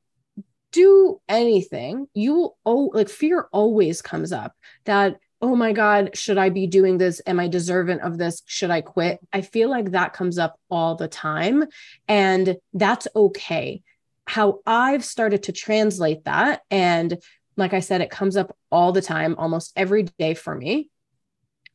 [0.72, 4.54] do anything, you will oh like fear always comes up
[4.86, 7.22] that oh my god, should I be doing this?
[7.26, 8.44] Am I deserving of this?
[8.46, 9.20] Should I quit?
[9.32, 11.66] I feel like that comes up all the time
[12.08, 13.82] and that's okay.
[14.28, 17.18] How I've started to translate that and
[17.56, 20.90] like I said it comes up all the time almost every day for me.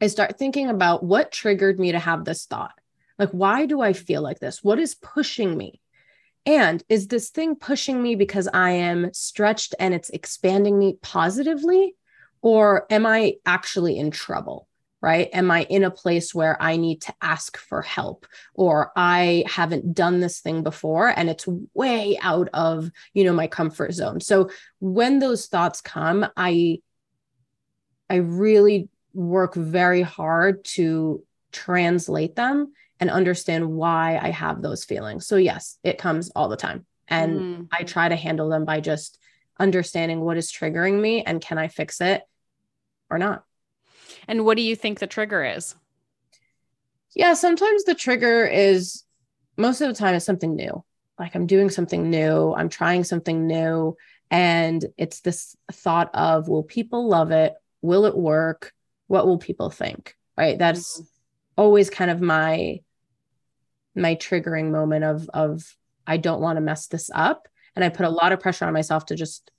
[0.00, 2.74] I start thinking about what triggered me to have this thought.
[3.18, 4.62] Like why do I feel like this?
[4.62, 5.80] What is pushing me?
[6.46, 11.94] And is this thing pushing me because I am stretched and it's expanding me positively?
[12.42, 14.68] Or am I actually in trouble?
[15.00, 15.28] Right?
[15.34, 19.92] Am I in a place where I need to ask for help or I haven't
[19.94, 24.20] done this thing before and it's way out of, you know, my comfort zone.
[24.20, 24.48] So
[24.80, 26.78] when those thoughts come, I
[28.08, 32.72] I really work very hard to translate them
[33.04, 35.26] and understand why I have those feelings.
[35.26, 36.86] So, yes, it comes all the time.
[37.06, 37.68] And mm.
[37.70, 39.18] I try to handle them by just
[39.60, 42.22] understanding what is triggering me and can I fix it
[43.10, 43.44] or not.
[44.26, 45.74] And what do you think the trigger is?
[47.14, 49.04] Yeah, sometimes the trigger is
[49.58, 50.82] most of the time it's something new.
[51.18, 53.98] Like I'm doing something new, I'm trying something new.
[54.30, 57.52] And it's this thought of, will people love it?
[57.82, 58.72] Will it work?
[59.08, 60.16] What will people think?
[60.38, 60.58] Right.
[60.58, 61.06] That's mm
[61.56, 62.80] always kind of my
[63.94, 65.76] my triggering moment of of
[66.06, 68.72] I don't want to mess this up and I put a lot of pressure on
[68.72, 69.50] myself to just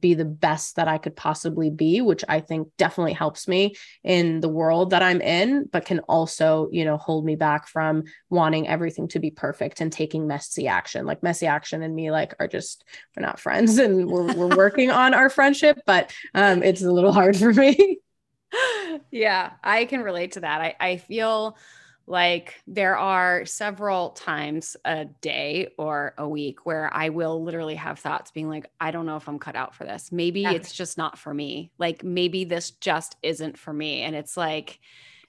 [0.00, 4.40] be the best that I could possibly be, which I think definitely helps me in
[4.40, 8.66] the world that I'm in, but can also, you know, hold me back from wanting
[8.66, 11.06] everything to be perfect and taking messy action.
[11.06, 12.84] Like messy action and me, like, are just
[13.16, 17.12] we're not friends and we're we're working on our friendship, but um, it's a little
[17.12, 18.00] hard for me.
[19.12, 20.60] yeah, I can relate to that.
[20.60, 21.56] I, I feel
[22.06, 27.98] like there are several times a day or a week where I will literally have
[27.98, 30.12] thoughts being like, I don't know if I'm cut out for this.
[30.12, 30.52] Maybe yeah.
[30.52, 31.72] it's just not for me.
[31.78, 34.02] Like, maybe this just isn't for me.
[34.02, 34.78] And it's like,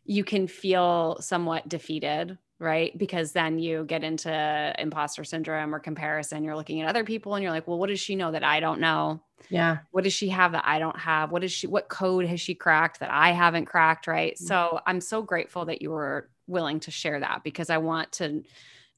[0.06, 2.98] you can feel somewhat defeated right?
[2.98, 6.44] Because then you get into imposter syndrome or comparison.
[6.44, 8.60] You're looking at other people and you're like, well, what does she know that I
[8.60, 9.22] don't know?
[9.50, 9.80] Yeah.
[9.92, 11.32] What does she have that I don't have?
[11.32, 14.08] What is she, what code has she cracked that I haven't cracked?
[14.08, 14.34] Right.
[14.34, 14.46] Mm-hmm.
[14.46, 18.44] So I'm so grateful that you were willing to share that because I want to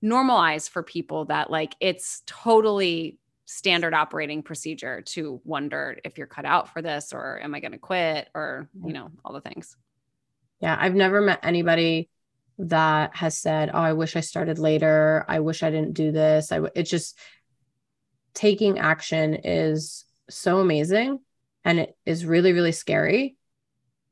[0.03, 6.45] normalize for people that like it's totally standard operating procedure to wonder if you're cut
[6.45, 9.75] out for this or am I going to quit or, you know, all the things.
[10.61, 10.77] Yeah.
[10.79, 12.09] I've never met anybody
[12.59, 15.25] that has said, "Oh, I wish I started later.
[15.27, 16.71] I wish I didn't do this." I w-.
[16.75, 17.17] it's just
[18.33, 21.19] taking action is so amazing
[21.65, 23.37] and it is really really scary.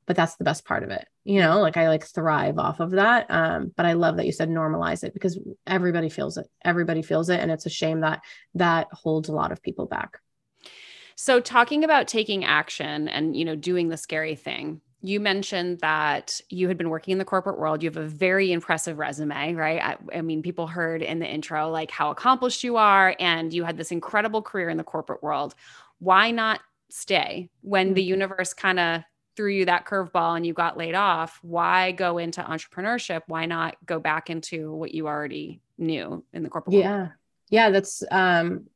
[0.08, 2.92] But that's the best part of it you know like i like thrive off of
[2.92, 7.04] that um but i love that you said normalize it because everybody feels it everybody
[7.04, 8.22] feels it and it's a shame that
[8.56, 10.20] that holds a lot of people back
[11.16, 16.42] so talking about taking action and you know doing the scary thing you mentioned that
[16.50, 17.84] you had been working in the corporate world.
[17.84, 19.82] You have a very impressive resume, right?
[19.82, 23.64] I, I, mean, people heard in the intro like how accomplished you are, and you
[23.64, 25.54] had this incredible career in the corporate world.
[26.00, 28.10] Why not stay when the mm-hmm.
[28.10, 29.04] universe kind of
[29.38, 31.40] threw you that curveball and you got laid off?
[31.42, 33.22] Why go into entrepreneurship?
[33.28, 36.98] Why not go back into what you already knew in the corporate yeah.
[36.98, 37.10] world?
[37.50, 37.70] Yeah, Yeah.
[37.70, 38.68] that's um,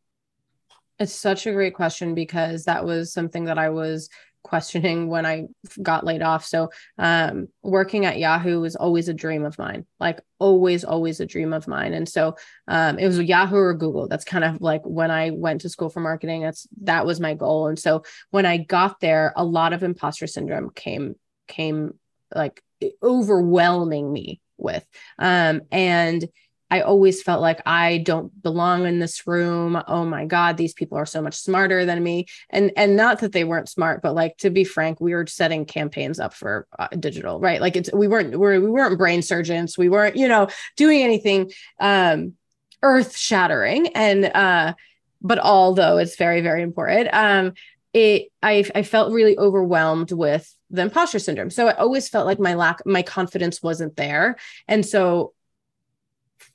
[0.99, 4.09] it's such a great question because that was something that I was
[4.43, 5.47] questioning when I
[5.81, 6.45] got laid off.
[6.45, 11.25] So, um, working at Yahoo was always a dream of mine, like always, always a
[11.25, 11.93] dream of mine.
[11.93, 12.35] And so,
[12.67, 14.07] um, it was Yahoo or Google.
[14.07, 16.41] That's kind of like when I went to school for marketing.
[16.41, 17.67] That's that was my goal.
[17.67, 21.15] And so, when I got there, a lot of imposter syndrome came
[21.47, 21.93] came
[22.33, 22.61] like
[23.03, 24.85] overwhelming me with,
[25.19, 26.27] um, and
[26.71, 29.81] I always felt like I don't belong in this room.
[29.87, 32.27] Oh my god, these people are so much smarter than me.
[32.49, 35.65] And and not that they weren't smart, but like to be frank, we were setting
[35.65, 37.59] campaigns up for uh, digital, right?
[37.59, 39.77] Like it's we weren't we're, we weren't brain surgeons.
[39.77, 42.33] We weren't, you know, doing anything um
[42.81, 44.73] earth shattering and uh
[45.21, 47.51] but although it's very very important, um
[47.93, 51.49] it I I felt really overwhelmed with the imposter syndrome.
[51.49, 54.37] So I always felt like my lack my confidence wasn't there.
[54.69, 55.33] And so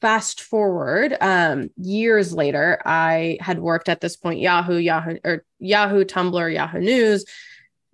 [0.00, 6.04] fast forward um, years later i had worked at this point yahoo yahoo or yahoo
[6.04, 7.24] tumblr yahoo news.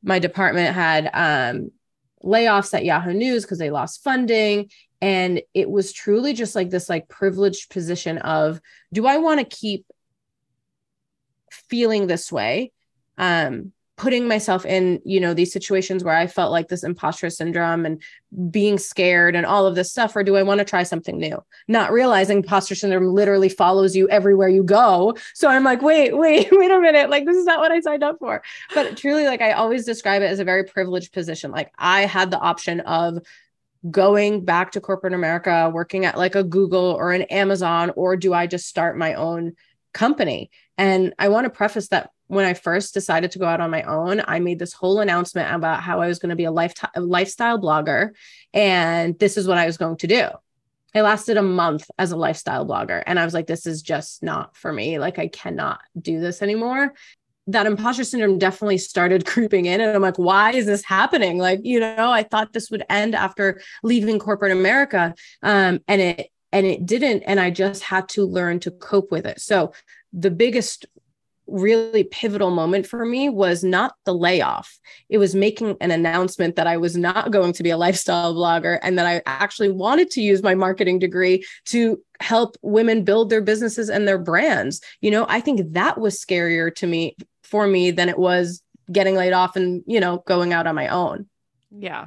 [0.03, 1.71] My department had um,
[2.25, 4.71] layoffs at yahoo news because they lost funding.
[5.01, 8.61] And it was truly just like this like privileged position of
[8.93, 9.87] do i want to keep
[11.51, 12.73] feeling this way?
[13.19, 17.87] Um putting myself in you know these situations where i felt like this imposter syndrome
[17.87, 18.03] and
[18.51, 21.41] being scared and all of this stuff or do i want to try something new?
[21.69, 25.17] Not realizing imposter syndrome literally follows you everywhere you go.
[25.35, 28.03] So i'm like wait wait wait a minute like this is not what i signed
[28.03, 28.43] up for.
[28.75, 31.53] But truly like i always describe it as a very privileged position.
[31.53, 33.19] Like i had the option of
[33.89, 38.33] going back to corporate america working at like a google or an amazon or do
[38.33, 39.53] i just start my own
[39.93, 40.51] company?
[40.77, 43.83] And i want to preface that when I first decided to go out on my
[43.83, 46.73] own, I made this whole announcement about how I was going to be a, life
[46.95, 48.13] a lifestyle blogger
[48.55, 50.29] and this is what I was going to do.
[50.95, 54.23] I lasted a month as a lifestyle blogger and I was like, this is just
[54.23, 54.99] not for me.
[54.99, 56.95] Like, I cannot do this anymore.
[57.49, 59.83] That imposter syndrome definitely started creeping in.
[59.83, 61.37] And I'm like, why is this happening?
[61.37, 65.15] Like, you know, I thought this would end after leaving corporate America.
[65.43, 67.25] Um, and it, and it didn't.
[67.25, 69.39] And I just had to learn to cope with it.
[69.43, 69.75] So
[70.15, 70.87] the biggest
[71.47, 74.79] really pivotal moment for me was not the layoff.
[75.09, 78.79] It was making an announcement that I was not going to be a lifestyle blogger
[78.83, 83.41] and that I actually wanted to use my marketing degree to help women build their
[83.41, 84.81] businesses and their brands.
[85.01, 89.15] You know, I think that was scarier to me for me than it was getting
[89.15, 91.29] laid off and, you know, going out on my own.
[91.71, 92.07] Yeah.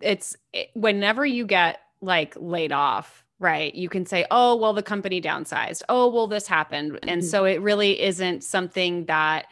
[0.00, 3.74] It's it, whenever you get like laid off, Right.
[3.74, 5.82] You can say, oh, well, the company downsized.
[5.88, 7.00] Oh, well, this happened.
[7.02, 7.28] And mm-hmm.
[7.28, 9.46] so it really isn't something that,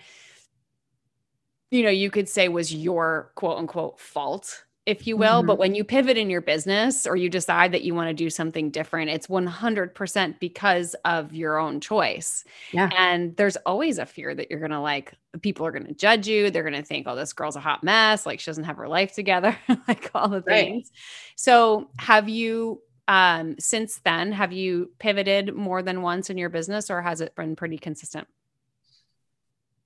[1.72, 5.38] you know, you could say was your quote unquote fault, if you will.
[5.38, 5.48] Mm-hmm.
[5.48, 8.30] But when you pivot in your business or you decide that you want to do
[8.30, 12.44] something different, it's 100% because of your own choice.
[12.70, 12.90] Yeah.
[12.96, 16.28] And there's always a fear that you're going to like, people are going to judge
[16.28, 16.52] you.
[16.52, 18.24] They're going to think, oh, this girl's a hot mess.
[18.24, 20.92] Like she doesn't have her life together, like all the things.
[21.34, 26.90] So have you, um, since then, have you pivoted more than once in your business
[26.90, 28.28] or has it been pretty consistent?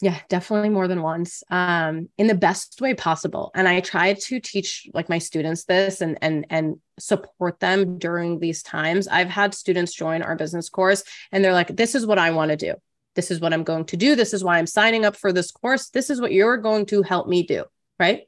[0.03, 1.43] Yeah, definitely more than once.
[1.49, 3.51] Um, in the best way possible.
[3.55, 8.41] And I try to teach like my students this and and and support them during
[8.41, 9.09] these times.
[9.09, 12.51] I've had students join our business course and they're like, this is what I want
[12.51, 12.75] to do.
[13.15, 14.17] This is what I'm going to do.
[14.17, 15.89] This is why I'm signing up for this course.
[15.89, 17.65] This is what you're going to help me do.
[17.99, 18.25] Right.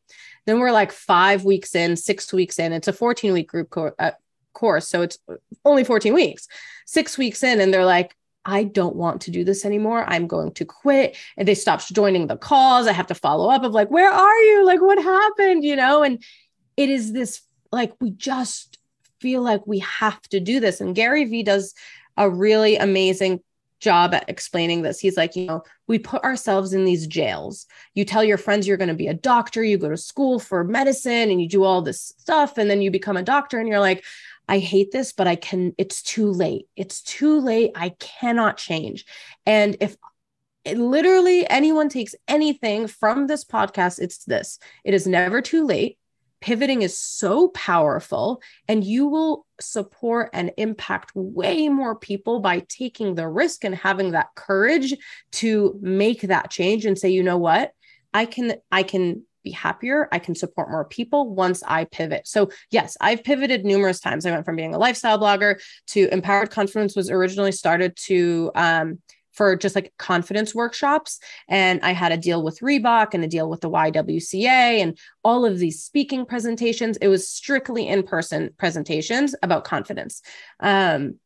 [0.47, 2.73] Then we're like five weeks in, six weeks in.
[2.73, 4.13] It's a 14 week group co- uh,
[4.57, 4.89] course.
[4.89, 5.19] So it's
[5.65, 6.49] only 14 weeks,
[6.87, 10.05] six weeks in, and they're like, I don't want to do this anymore.
[10.07, 11.17] I'm going to quit.
[11.37, 12.87] And they stopped joining the calls.
[12.87, 14.65] I have to follow up of like, where are you?
[14.65, 15.65] Like, what happened?
[15.65, 16.23] You know, and
[16.77, 17.43] it is this
[17.73, 18.79] like, we just
[19.21, 20.81] feel like we have to do this.
[20.81, 21.75] And Gary Vee does
[22.17, 23.41] a really amazing
[23.81, 25.01] job at explaining this.
[25.01, 27.67] He's like, you know, we put ourselves in these jails.
[27.95, 30.65] You tell your friends you're going to be a doctor, you go to school for
[30.65, 32.59] medicine and you do all this stuff.
[32.59, 34.05] And then you become a doctor and you're like,
[34.49, 36.67] I hate this, but I can, it's too late.
[36.77, 37.73] It's too late.
[37.75, 39.05] I cannot change.
[39.45, 39.97] And if
[40.67, 45.99] literally anyone takes anything from this podcast, it's this it is never too late
[46.41, 53.15] pivoting is so powerful and you will support and impact way more people by taking
[53.15, 54.95] the risk and having that courage
[55.33, 57.73] to make that change and say you know what
[58.13, 62.51] i can i can be happier i can support more people once i pivot so
[62.71, 66.95] yes i've pivoted numerous times i went from being a lifestyle blogger to empowered confidence
[66.95, 68.99] was originally started to um,
[69.37, 71.21] for just like confidence workshops.
[71.47, 75.45] And I had a deal with Reebok and a deal with the YWCA and all
[75.45, 76.97] of these speaking presentations.
[76.97, 80.23] It was strictly in person presentations about confidence.
[80.59, 81.17] Um,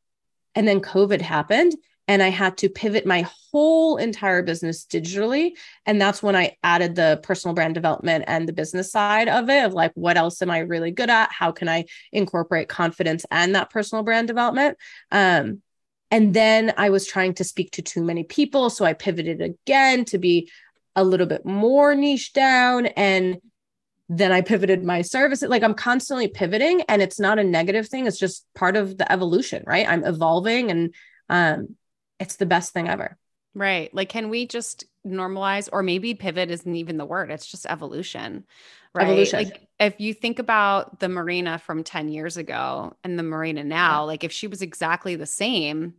[0.56, 1.76] and then COVID happened
[2.10, 5.52] and I had to pivot my whole entire business digitally.
[5.86, 9.64] And that's when I added the personal brand development and the business side of it
[9.64, 11.30] of like, what else am I really good at?
[11.30, 14.76] How can I incorporate confidence and that personal brand development?
[15.12, 15.62] Um,
[16.10, 18.70] and then I was trying to speak to too many people.
[18.70, 20.50] So I pivoted again to be
[20.96, 22.86] a little bit more niche down.
[22.86, 23.38] And
[24.08, 25.42] then I pivoted my service.
[25.42, 28.08] Like I'm constantly pivoting and it's not a negative thing.
[28.08, 29.88] It's just part of the evolution, right?
[29.88, 30.92] I'm evolving and
[31.28, 31.76] um,
[32.20, 33.16] it's the best thing ever.
[33.54, 33.92] Right.
[33.92, 38.44] Like, can we just normalize, or maybe pivot isn't even the word, it's just evolution,
[38.94, 39.08] right?
[39.08, 39.44] Evolution.
[39.44, 44.02] Like, if you think about the Marina from 10 years ago and the Marina now,
[44.02, 44.06] yeah.
[44.06, 45.94] like, if she was exactly the same,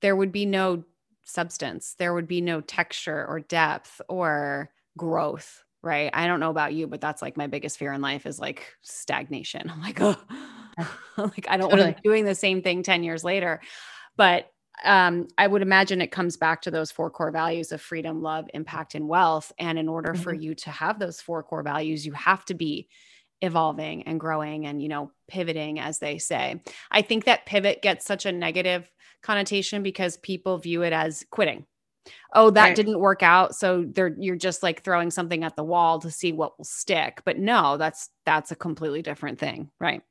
[0.00, 0.84] there would be no
[1.24, 6.10] substance, there would be no texture or depth or growth, right?
[6.14, 8.74] I don't know about you, but that's like my biggest fear in life is like
[8.82, 9.68] stagnation.
[9.70, 10.16] I'm like, oh,
[11.16, 11.82] like I don't totally.
[11.82, 13.60] want to be doing the same thing 10 years later.
[14.16, 14.50] But
[14.84, 18.48] um, I would imagine it comes back to those four core values of freedom, love,
[18.54, 19.52] impact, and wealth.
[19.58, 20.22] And in order mm-hmm.
[20.22, 22.88] for you to have those four core values, you have to be
[23.40, 26.62] evolving and growing and, you know, pivoting, as they say.
[26.90, 28.90] I think that pivot gets such a negative
[29.22, 31.66] connotation because people view it as quitting.
[32.32, 32.76] Oh, that right.
[32.76, 33.54] didn't work out.
[33.54, 37.22] So they're you're just like throwing something at the wall to see what will stick.
[37.24, 39.70] But no, that's that's a completely different thing.
[39.78, 40.02] Right.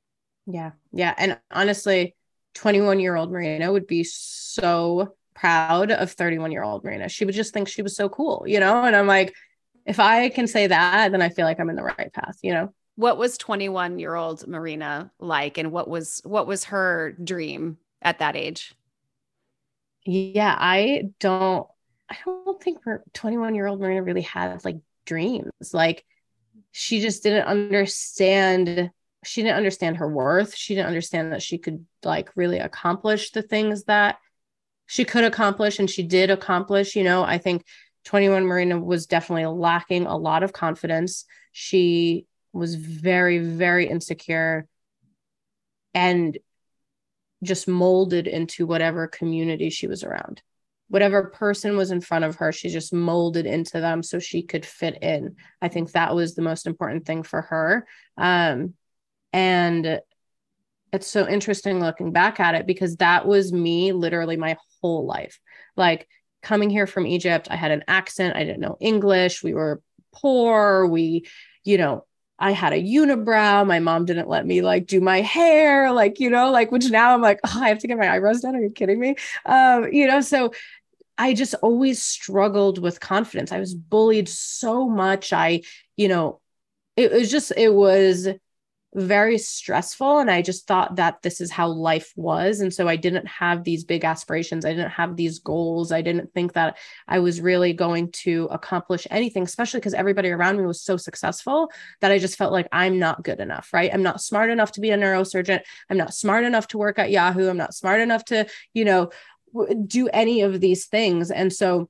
[0.45, 0.71] Yeah.
[0.93, 1.13] Yeah.
[1.17, 2.15] And honestly,
[2.53, 7.09] 21 year old Marina would be so proud of 31 year old Marina.
[7.09, 8.83] She would just think she was so cool, you know?
[8.83, 9.33] And I'm like,
[9.85, 12.53] if I can say that, then I feel like I'm in the right path, you
[12.53, 12.73] know?
[12.95, 15.57] What was 21 year old Marina like?
[15.57, 18.75] And what was, what was her dream at that age?
[20.05, 21.67] Yeah, I don't,
[22.09, 22.79] I don't think
[23.13, 25.73] 21 year old Marina really had like dreams.
[25.73, 26.05] Like
[26.71, 28.91] she just didn't understand
[29.23, 30.55] she didn't understand her worth.
[30.55, 34.17] She didn't understand that she could like really accomplish the things that
[34.87, 36.95] she could accomplish and she did accomplish.
[36.95, 37.63] You know, I think
[38.05, 41.25] 21 Marina was definitely lacking a lot of confidence.
[41.51, 44.67] She was very, very insecure
[45.93, 46.37] and
[47.43, 50.41] just molded into whatever community she was around.
[50.89, 54.65] Whatever person was in front of her, she just molded into them so she could
[54.65, 55.35] fit in.
[55.61, 57.87] I think that was the most important thing for her.
[58.17, 58.73] Um,
[59.33, 60.01] and
[60.93, 65.39] it's so interesting looking back at it because that was me literally my whole life.
[65.77, 66.07] Like
[66.41, 69.81] coming here from Egypt, I had an accent, I didn't know English, we were
[70.13, 71.25] poor, we,
[71.63, 72.05] you know,
[72.37, 73.65] I had a unibrow.
[73.67, 77.13] My mom didn't let me like do my hair, like, you know, like, which now
[77.13, 78.55] I'm like, oh, I have to get my eyebrows done.
[78.55, 79.15] Are you kidding me?
[79.45, 80.51] Um, you know, so
[81.19, 83.51] I just always struggled with confidence.
[83.51, 85.31] I was bullied so much.
[85.31, 85.61] I,
[85.95, 86.41] you know,
[86.97, 88.27] it was just, it was
[88.93, 92.97] very stressful and i just thought that this is how life was and so i
[92.97, 96.77] didn't have these big aspirations i didn't have these goals i didn't think that
[97.07, 101.71] i was really going to accomplish anything especially because everybody around me was so successful
[102.01, 103.93] that i just felt like i'm not good enough right?
[103.93, 107.11] I'm not smart enough to be a neurosurgeon i'm not smart enough to work at
[107.11, 109.09] yahoo i'm not smart enough to you know
[109.87, 111.89] do any of these things and so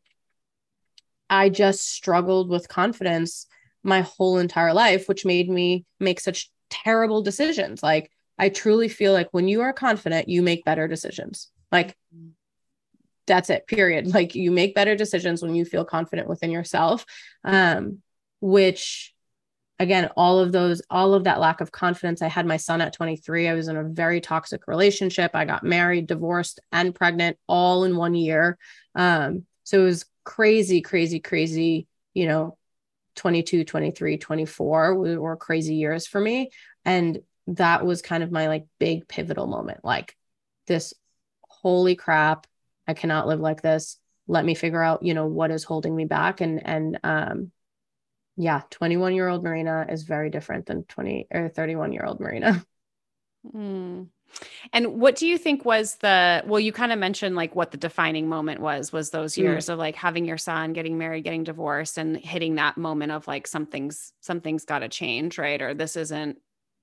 [1.32, 3.48] i just struggled with confidence
[3.84, 7.84] my whole entire life which made me make such terrible decisions.
[7.84, 8.10] Like
[8.40, 11.50] I truly feel like when you are confident, you make better decisions.
[11.72, 11.96] Like
[13.28, 14.08] that's it, period.
[14.14, 17.06] Like you make better decisions when you feel confident within yourself.
[17.44, 18.00] Um,
[18.40, 19.14] which
[19.82, 22.22] again, all of those, all of that lack of confidence.
[22.22, 23.48] I had my son at 23.
[23.48, 25.32] I was in a very toxic relationship.
[25.34, 28.60] I got married, divorced, and pregnant all in one year.
[28.94, 32.58] Um, so it was crazy, crazy, crazy, you know,
[33.22, 36.50] 22, 23, 24 were crazy years for me.
[36.86, 39.82] And that was kind of my like big pivotal moment.
[39.84, 40.18] Like
[40.66, 40.96] this,
[41.44, 42.48] holy crap,
[42.88, 44.00] I cannot live like this.
[44.28, 46.42] Let me figure out, you know, what is holding me back.
[46.42, 47.52] And, and, um,
[48.38, 52.66] yeah, 21 year old Marina is very different than 20 or 31 year old Marina.
[53.56, 54.08] Mm.
[54.74, 57.78] And what do you think was the well you kind of mentioned like what the
[57.78, 59.44] defining moment was was those mm.
[59.44, 59.74] years mm.
[59.74, 63.48] of like having your son getting married getting divorced and hitting that moment of like
[63.48, 66.38] something's something's got to change right or this isn't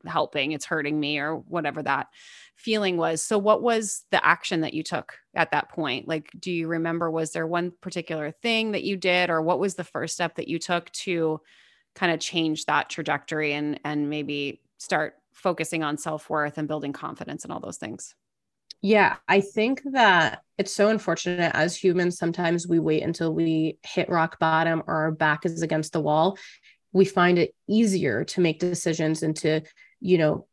[0.07, 2.07] helping it's hurting me or whatever that
[2.55, 6.53] feeling was so what was the action that you took at that point like do
[6.53, 10.15] you remember was there one particular thing that you did or what was the first
[10.15, 11.41] step that you took to
[11.95, 17.45] kind of change that trajectory and and maybe start focusing on self-worth and building confidence
[17.45, 18.14] and all those things.
[18.82, 24.09] Yeah i think that it's so unfortunate as humans sometimes we wait until we hit
[24.09, 26.39] rock bottom or our back is against the wall.
[26.93, 29.62] We find it easier to make decisions and to
[30.01, 30.47] you know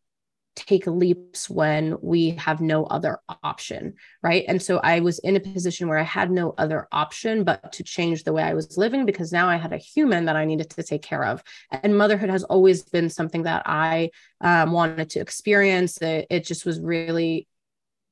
[0.56, 3.94] take leaps when we have no other option
[4.24, 4.46] right?
[4.48, 7.84] And so i was in a position where i had no other option but to
[7.84, 10.70] change the way i was living because now i had a human that i needed
[10.72, 11.44] to take care of.
[11.72, 14.10] And motherhood has always been something that i
[14.42, 15.98] um, wanted to experience.
[16.02, 17.48] It, it just was really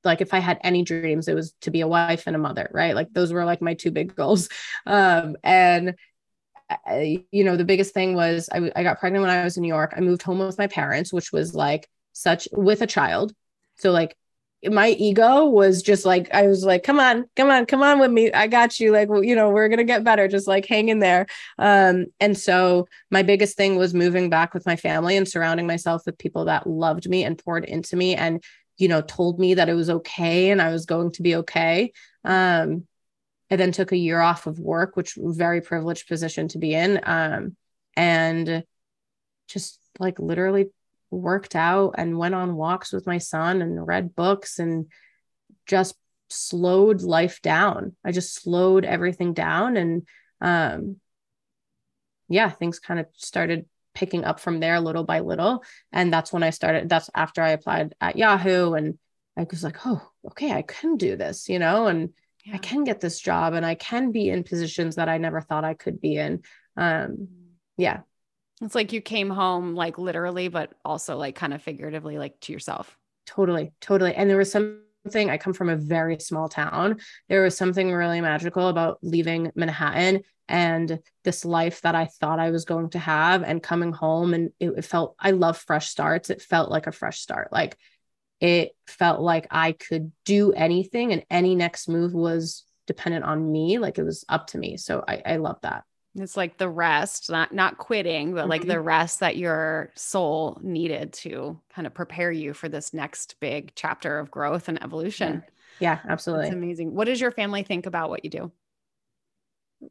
[0.03, 2.69] like if i had any dreams it was to be a wife and a mother
[2.73, 2.95] right?
[2.95, 4.49] Like those were like my two big goals.
[4.85, 5.95] Um, and
[6.69, 9.61] I, you know the biggest thing was I, I got pregnant when i was in
[9.63, 9.93] new york.
[9.95, 13.33] I moved home with my parents which was like such with a child.
[13.75, 14.15] So like
[14.65, 18.11] my ego was just like I was like, come on, come on, come on with
[18.11, 18.31] me.
[18.31, 18.91] I got you.
[18.91, 20.27] Like, you know, we're gonna get better.
[20.27, 21.25] Just like hang in there.
[21.57, 26.03] Um, and so my biggest thing was moving back with my family and surrounding myself
[26.05, 28.41] with people that loved me and poured into me and
[28.77, 31.91] you know told me that it was okay and I was going to be okay.
[32.23, 32.87] Um,
[33.51, 36.99] I then took a year off of work, which very privileged position to be in.
[37.03, 37.55] Um,
[37.95, 38.63] and
[39.47, 40.67] just like literally
[41.13, 44.87] worked out and went on walks with my son and read books and
[45.65, 45.95] just
[46.29, 47.95] slowed life down.
[48.03, 50.07] I just slowed everything down and
[50.41, 50.97] um
[52.29, 56.43] yeah, things kind of started picking up from there little by little and that's when
[56.43, 58.97] I started that's after I applied at Yahoo and
[59.37, 62.13] I was like, "Oh, okay, I can do this," you know, and
[62.45, 62.55] yeah.
[62.55, 65.63] I can get this job and I can be in positions that I never thought
[65.63, 66.41] I could be in.
[66.75, 67.27] Um
[67.77, 68.01] yeah,
[68.63, 72.53] it's like you came home like literally, but also like kind of figuratively, like to
[72.53, 72.97] yourself.
[73.25, 74.13] Totally, totally.
[74.13, 76.99] And there was something, I come from a very small town.
[77.29, 82.51] There was something really magical about leaving Manhattan and this life that I thought I
[82.51, 84.33] was going to have and coming home.
[84.33, 86.29] And it, it felt, I love fresh starts.
[86.29, 87.51] It felt like a fresh start.
[87.51, 87.77] Like
[88.39, 93.77] it felt like I could do anything and any next move was dependent on me.
[93.77, 94.77] Like it was up to me.
[94.77, 95.83] So I, I love that.
[96.15, 98.49] It's like the rest, not not quitting, but mm-hmm.
[98.49, 103.35] like the rest that your soul needed to kind of prepare you for this next
[103.39, 105.43] big chapter of growth and evolution.
[105.79, 106.47] Yeah, yeah absolutely.
[106.47, 106.93] It's amazing.
[106.93, 108.51] What does your family think about what you do?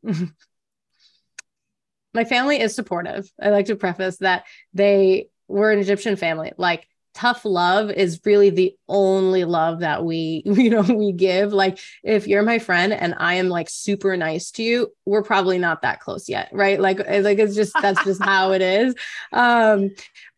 [2.14, 3.30] My family is supportive.
[3.40, 4.44] I like to preface that
[4.74, 6.52] they were an Egyptian family.
[6.56, 11.52] Like tough love is really the only love that we you know we give.
[11.52, 15.58] Like if you're my friend and i am like super nice to you we're probably
[15.58, 16.80] not that close yet right?
[16.80, 18.94] Like eh, like it's just that's just how it is.
[19.32, 19.90] Um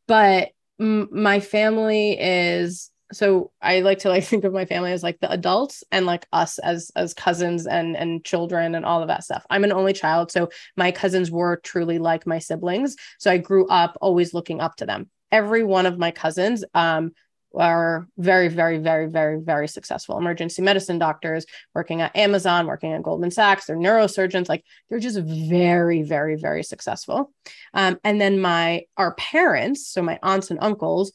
[0.07, 0.51] but
[0.81, 5.21] m- my family is so i like to like think of my family as like
[5.21, 9.25] the adults and like us as as cousins and and children and all of that
[9.25, 9.47] stuff.
[9.51, 12.97] I'm an only child so my cousins were truly like my siblings.
[13.19, 17.11] So i grew up always looking up to them every one of my cousins um,
[17.59, 23.03] are very, very, very, very, very successful emergency medicine doctors working at Amazon, working at
[23.03, 23.67] Goldman Sachs.
[23.67, 24.49] They're neurosurgeons.
[24.49, 27.33] Like they're just very, very, very successful.
[27.73, 31.13] Um, and then my our parents, so my aunts and uncles,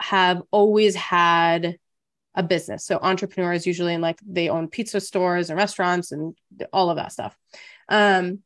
[0.00, 1.76] have always had
[2.34, 2.86] a business.
[2.86, 6.34] So entrepreneurs usually in like they own pizza stores and restaurants and
[6.72, 7.36] all of that stuff.
[7.90, 8.42] Um,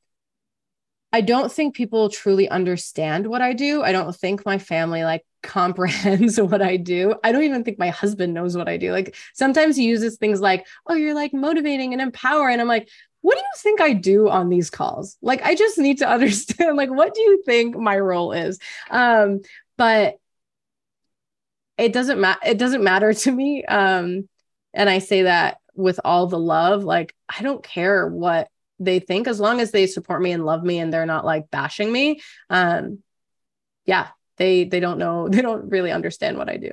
[1.12, 3.82] I don't think people truly understand what I do.
[3.82, 7.14] I don't think my family like comprehends what I do.
[7.24, 8.92] I don't even think my husband knows what I do.
[8.92, 12.88] Like sometimes he uses things like, "Oh, you're like motivating and empowering." I'm like,
[13.22, 16.76] "What do you think I do on these calls?" Like I just need to understand
[16.76, 18.58] like what do you think my role is?
[18.90, 19.40] Um
[19.76, 20.18] but
[21.78, 24.28] it doesn't matter it doesn't matter to me um
[24.74, 28.48] and I say that with all the love like I don't care what
[28.84, 31.50] they think as long as they support me and love me and they're not like
[31.50, 32.20] bashing me
[32.50, 32.98] um
[33.84, 36.72] yeah they they don't know they don't really understand what i do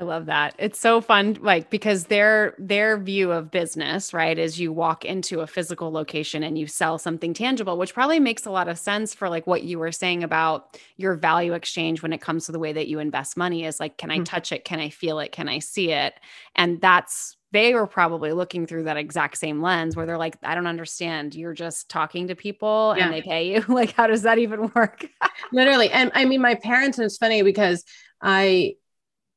[0.00, 0.54] I love that.
[0.58, 5.40] It's so fun like because their their view of business, right, is you walk into
[5.40, 9.12] a physical location and you sell something tangible, which probably makes a lot of sense
[9.12, 12.60] for like what you were saying about your value exchange when it comes to the
[12.60, 14.24] way that you invest money is like can I mm-hmm.
[14.24, 14.64] touch it?
[14.64, 15.32] Can I feel it?
[15.32, 16.14] Can I see it?
[16.54, 20.54] And that's they were probably looking through that exact same lens where they're like, I
[20.54, 21.34] don't understand.
[21.34, 23.04] You're just talking to people yeah.
[23.04, 23.64] and they pay you.
[23.68, 25.06] like, how does that even work?
[25.52, 25.90] Literally.
[25.90, 27.84] And I mean, my parents, and it's funny because
[28.20, 28.74] I,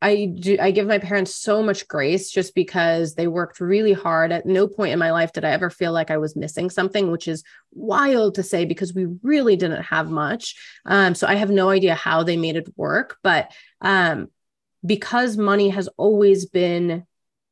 [0.03, 4.31] I do I give my parents so much grace just because they worked really hard.
[4.31, 7.11] At no point in my life did I ever feel like I was missing something,
[7.11, 10.55] which is wild to say because we really didn't have much.
[10.87, 14.29] Um, so I have no idea how they made it work, but um,
[14.83, 17.05] because money has always been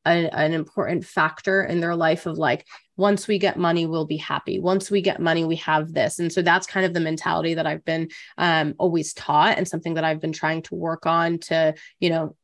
[0.06, 4.16] a, an important factor in their life of like once we get money we'll be
[4.16, 4.58] happy.
[4.58, 6.18] Once we get money we have this.
[6.18, 9.94] And so that's kind of the mentality that i've been um, always taught and something
[9.94, 12.36] that i've been trying to work on to you know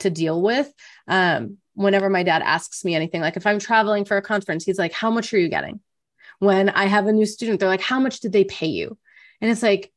[0.00, 0.72] to deal with.
[1.06, 4.78] Um, whenever my dad asks me anything like if i'm traveling for a conference he's
[4.78, 5.80] like how much are you getting?
[6.38, 8.96] When i have a new student they're like how much did they pay you?
[9.40, 9.92] And it's like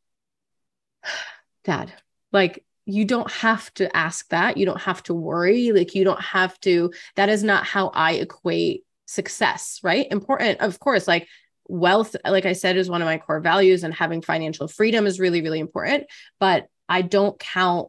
[1.64, 1.94] dad
[2.32, 4.58] like you don't have to ask that.
[4.58, 5.72] You don't have to worry.
[5.72, 10.08] Like you don't have to that is not how i equate success right?
[10.12, 11.28] Important of course like
[11.68, 15.20] wealth like i said is one of my core values and having financial freedom is
[15.20, 16.06] really really important
[16.40, 17.88] but i don't count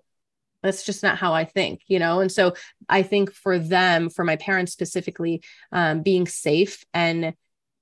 [0.63, 2.21] that's just not how i think you know?
[2.21, 2.55] And so
[2.89, 5.43] i think for them for my parents specifically
[5.73, 7.35] um, being safe and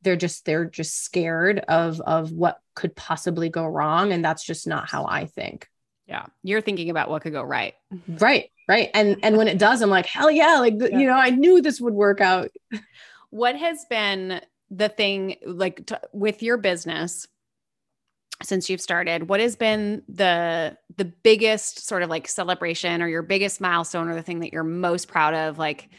[0.02, 4.66] they're just they're just scared of of what could possibly go wrong and that's just
[4.66, 5.68] not how i think
[6.07, 6.26] yeah.
[6.42, 7.74] You're thinking about what could go right.
[8.20, 8.90] Right right.
[8.94, 10.98] And and when it does i'm like hell yeah like yeah.
[10.98, 12.50] you know i knew this would work out.
[13.30, 14.40] What has been
[14.70, 17.26] the thing like t- with your business
[18.42, 23.22] since you've started what has been the the biggest sort of like celebration or your
[23.22, 25.59] biggest milestone or the thing that you're most proud of?
[25.59, 25.90] Like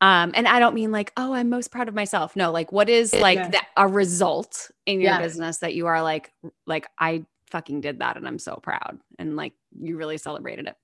[0.00, 2.36] um and i don't mean like oh i'm most proud of myself.
[2.36, 3.48] No like what is like yeah.
[3.48, 6.32] the, a result in your business that you are like
[6.66, 7.24] like i
[7.54, 10.74] fucking did that and i'm so proud and like you really celebrated it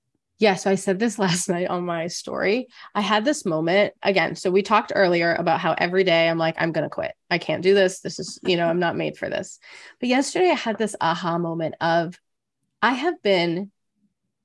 [0.41, 2.67] yeah, so I said this last night on my story.
[2.95, 4.35] I had this moment again.
[4.35, 7.13] So we talked earlier about how every day I'm like, I'm going to quit.
[7.29, 7.99] I can't do this.
[7.99, 9.59] This is, you know, I'm not made for this.
[9.99, 12.19] But yesterday I had this aha moment of
[12.81, 13.69] I have been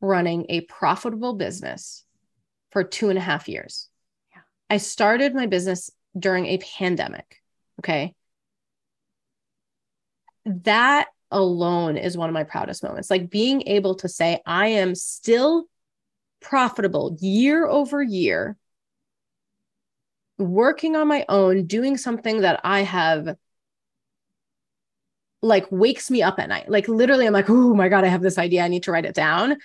[0.03, 2.05] running a profitable business
[2.73, 3.89] for two and a half years.
[4.35, 4.43] Yeah.
[4.69, 7.43] I started my business during a pandemic.
[7.81, 8.15] Okay.
[10.45, 13.11] That alone is one of my proudest moments.
[13.11, 15.67] Like being able to say, I am still
[16.41, 18.57] profitable year over year,
[20.39, 23.37] working on my own, doing something that I have
[25.43, 26.69] like wakes me up at night.
[26.69, 28.63] Like literally, I'm like, oh my God, I have this idea.
[28.63, 29.57] I need to write it down.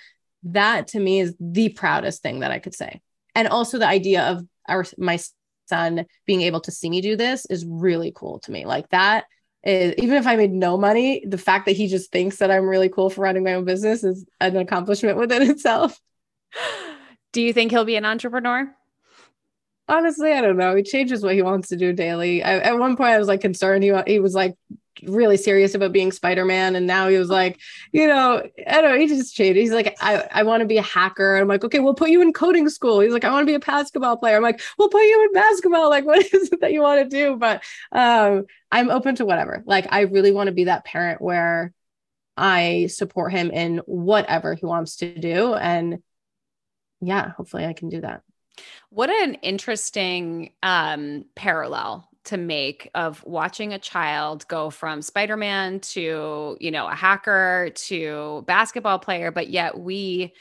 [0.44, 3.00] That to me is the proudest thing that I could say.
[3.34, 5.18] And also the idea of our my
[5.68, 8.66] son being able to see me do this is really cool to me.
[8.66, 9.24] Like that
[9.64, 12.68] is even if I made no money, the fact that he just thinks that I'm
[12.68, 15.98] really cool for running my own business is an accomplishment within itself.
[17.32, 18.74] Do you think he'll be an entrepreneur?
[19.88, 20.76] Honestly, I don't know.
[20.76, 22.42] He changes what he wants to do daily.
[22.42, 23.84] I, at one point, I was like concerned.
[23.84, 24.54] He he was like
[25.04, 27.58] really serious about being Spider-Man, and now he was like,
[27.92, 28.98] you know, I don't know.
[28.98, 29.58] He just changed.
[29.58, 31.36] He's like, I I want to be a hacker.
[31.36, 33.00] I'm like, okay, we'll put you in coding school.
[33.00, 34.36] He's like, I want to be a basketball player.
[34.36, 35.90] I'm like, we'll put you in basketball.
[35.90, 37.36] Like, what is it that you want to do?
[37.36, 37.62] But
[37.92, 39.62] um, I'm open to whatever.
[39.66, 41.72] Like, I really want to be that parent where
[42.36, 46.02] I support him in whatever he wants to do, and
[47.00, 48.22] yeah, hopefully I can do that.
[48.90, 56.56] What an interesting um, parallel to make of watching a child go from Spider-Man to,
[56.60, 60.32] you know, a hacker to basketball player, but yet we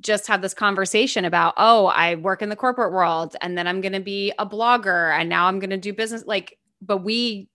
[0.00, 3.80] just had this conversation about, oh, I work in the corporate world and then I'm
[3.80, 7.48] going to be a blogger and now I'm going to do business like but we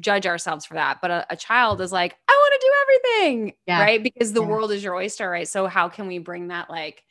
[0.00, 0.98] judge ourselves for that.
[1.00, 3.80] But a, a child is like, I want to do everything, yeah.
[3.80, 4.02] right?
[4.02, 4.48] Because the yeah.
[4.48, 5.48] world is your oyster, right?
[5.48, 7.04] So how can we bring that like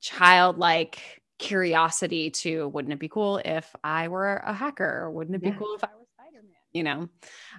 [0.00, 5.02] childlike curiosity to wouldn't it be cool if I were a hacker?
[5.02, 5.56] Or wouldn't it be yeah.
[5.56, 6.52] cool if I was Spider-Man?
[6.72, 7.08] You know,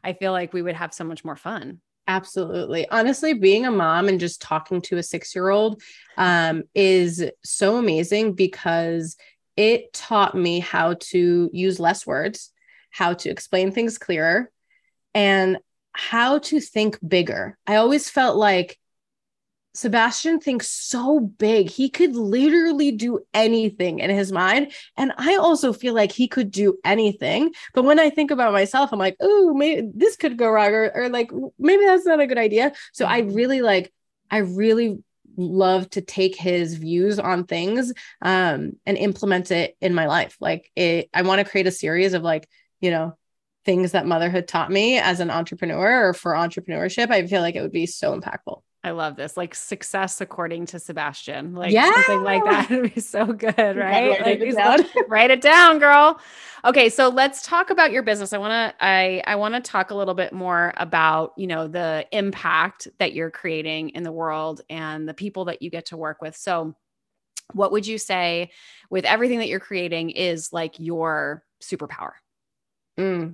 [0.04, 1.82] I feel like we would have so much more fun.
[2.08, 2.88] Absolutely.
[2.90, 5.82] Honestly, being a mom and just talking to a six year old
[6.18, 9.18] um, is so amazing because
[9.56, 12.52] it taught me how to use less words,
[12.90, 14.52] how to explain things clearer,
[15.14, 15.58] and
[15.94, 17.58] how to think bigger.
[17.66, 18.78] I always felt like
[19.76, 21.70] Sebastian thinks so big.
[21.70, 24.72] He could literally do anything in his mind.
[24.98, 27.54] And I also feel like he could do anything.
[27.74, 30.92] But when I think about myself, I'm like, oh, maybe this could go wrong, or,
[30.96, 32.72] or like maybe that's not a good idea.
[32.94, 33.36] So I mm-hmm.
[33.36, 33.94] really like,
[34.32, 35.00] I really
[35.38, 40.38] love to take his views on things um, and implement it in my life.
[40.40, 42.48] Like it, I want to create a series of like,
[42.80, 43.18] you know,
[43.66, 47.10] things that motherhood taught me as an entrepreneur or for entrepreneurship.
[47.10, 48.62] I feel like it would be so impactful.
[48.86, 49.36] I love this.
[49.36, 51.56] Like success according to Sebastian.
[51.56, 51.92] Like yeah.
[51.92, 54.22] something like that would be so good, right?
[54.22, 56.20] Write, like, it write it down, girl.
[56.64, 58.32] Okay, so let's talk about your business.
[58.32, 61.68] I want to I I want to talk a little bit more about, you know,
[61.68, 65.98] the impact that you're creating in the world and the people that you get to
[65.98, 66.36] work with.
[66.36, 66.76] So
[67.54, 68.52] what would you say
[68.92, 72.12] with everything that you're creating is like your superpower?
[73.00, 73.34] Mm.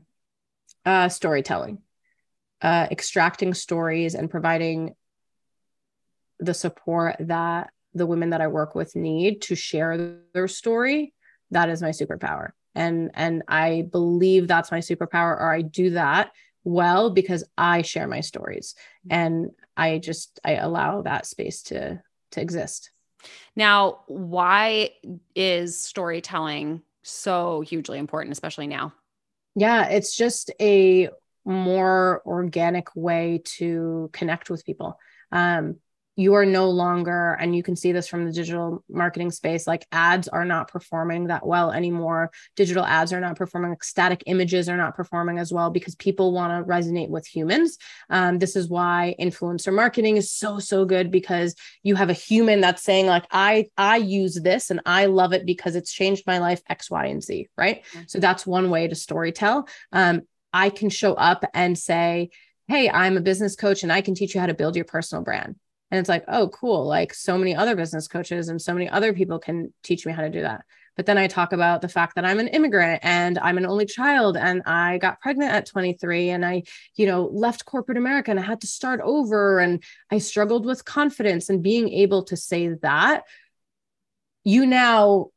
[0.85, 1.79] Uh, storytelling,
[2.61, 4.95] uh, extracting stories and providing
[6.41, 11.13] the support that the women that I work with need to share their story.
[11.51, 12.49] That is my superpower.
[12.75, 16.31] And and I believe that's my superpower, or I do that
[16.63, 18.75] well because I share my stories
[19.09, 22.91] and I just I allow that space to to exist.
[23.55, 24.91] Now, why
[25.35, 28.93] is storytelling so hugely important, especially now?
[29.55, 31.09] Yeah, it's just a
[31.43, 34.97] more organic way to connect with people.
[35.31, 35.77] Um,
[36.15, 39.85] you are no longer and you can see this from the digital marketing space like
[39.91, 42.31] ads are not performing that well anymore.
[42.55, 43.75] Digital ads are not performing.
[43.81, 47.77] Static images are not performing as well because people want to resonate with humans.
[48.09, 52.61] Um, this is why influencer marketing is so so good because you have a human
[52.61, 56.37] that's saying like i i use this and i love it because it's changed my
[56.39, 57.83] life x y and z right?
[57.85, 58.03] Mm-hmm.
[58.07, 59.67] so that's one way to story tell.
[59.91, 60.21] Um,
[60.53, 62.29] i can show up and say
[62.67, 65.23] hey i'm a business coach and i can teach you how to build your personal
[65.23, 65.55] brand
[65.91, 66.87] and it's like, oh, cool.
[66.87, 70.21] Like so many other business coaches and so many other people can teach me how
[70.21, 70.63] to do that.
[70.95, 73.85] But then I talk about the fact that I'm an immigrant and I'm an only
[73.85, 76.63] child and I got pregnant at 23 and I,
[76.95, 80.85] you know, left corporate America and I had to start over and I struggled with
[80.85, 83.23] confidence and being able to say that
[84.43, 85.27] you now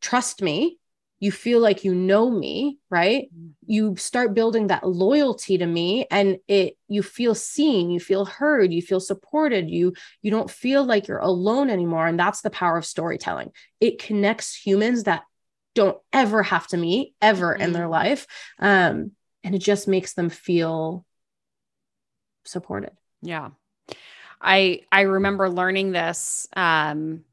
[0.00, 0.78] trust me
[1.24, 3.48] you feel like you know me right mm-hmm.
[3.64, 8.74] you start building that loyalty to me and it you feel seen you feel heard
[8.74, 12.76] you feel supported you you don't feel like you're alone anymore and that's the power
[12.76, 13.50] of storytelling
[13.80, 15.22] it connects humans that
[15.74, 17.62] don't ever have to meet ever mm-hmm.
[17.62, 18.26] in their life
[18.58, 19.12] um
[19.42, 21.06] and it just makes them feel
[22.44, 23.48] supported yeah
[24.42, 27.24] i i remember learning this um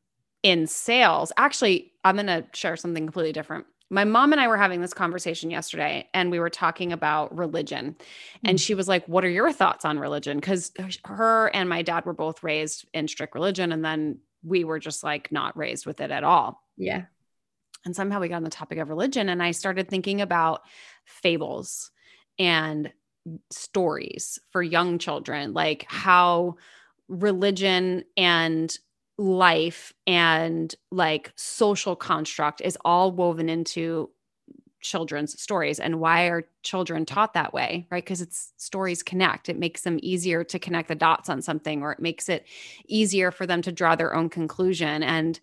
[0.43, 1.31] in sales.
[1.37, 3.65] Actually, I'm going to share something completely different.
[3.91, 7.97] My mom and I were having this conversation yesterday and we were talking about religion.
[8.45, 8.61] And mm.
[8.61, 10.37] she was like, What are your thoughts on religion?
[10.37, 10.71] Because
[11.05, 13.71] her and my dad were both raised in strict religion.
[13.71, 16.63] And then we were just like not raised with it at all.
[16.77, 17.03] Yeah.
[17.85, 19.27] And somehow we got on the topic of religion.
[19.27, 20.61] And I started thinking about
[21.05, 21.91] fables
[22.39, 22.91] and
[23.51, 26.55] stories for young children, like how
[27.07, 28.75] religion and
[29.21, 34.09] life and like social construct is all woven into
[34.81, 35.79] children's stories.
[35.79, 38.03] And why are children taught that way right?
[38.03, 39.47] Because it's stories connect.
[39.47, 42.47] It makes them easier to connect the dots on something or it makes it
[42.87, 45.03] easier for them to draw their own conclusion.
[45.03, 45.39] And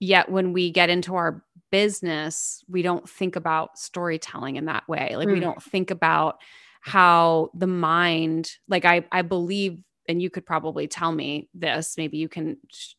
[0.00, 5.14] yet when we get into our business we don't think about storytelling in that way.
[5.14, 5.34] Like mm.
[5.34, 6.40] we don't think about
[6.80, 12.18] how the mind like i i believe and you could probably tell me this maybe
[12.18, 12.56] you can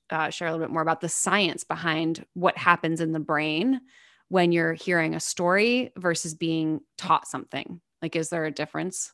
[0.09, 3.81] uh, share a little bit more about the science behind what happens in the brain
[4.29, 7.81] when you're hearing a story versus being taught something.
[8.01, 9.11] Like is there a difference?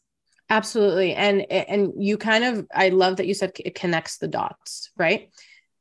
[0.49, 1.13] Absolutely.
[1.13, 5.29] And and you kind of i love that you said it connects the dots right?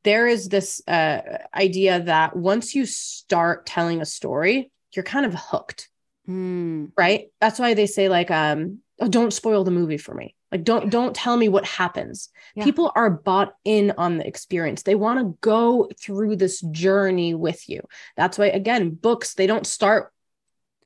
[0.03, 1.21] There is this uh,
[1.55, 5.89] idea that once you start telling a story you're kind of hooked.
[6.27, 6.91] Mm.
[6.97, 7.27] right?
[7.41, 10.91] That's why they say like um oh, don't spoil the movie for me like don't
[10.91, 12.29] don't tell me what happens.
[12.55, 12.63] Yeah.
[12.63, 14.83] People are bought in on the experience.
[14.83, 17.81] They want to go through this journey with you.
[18.15, 20.13] That's why again, books they don't start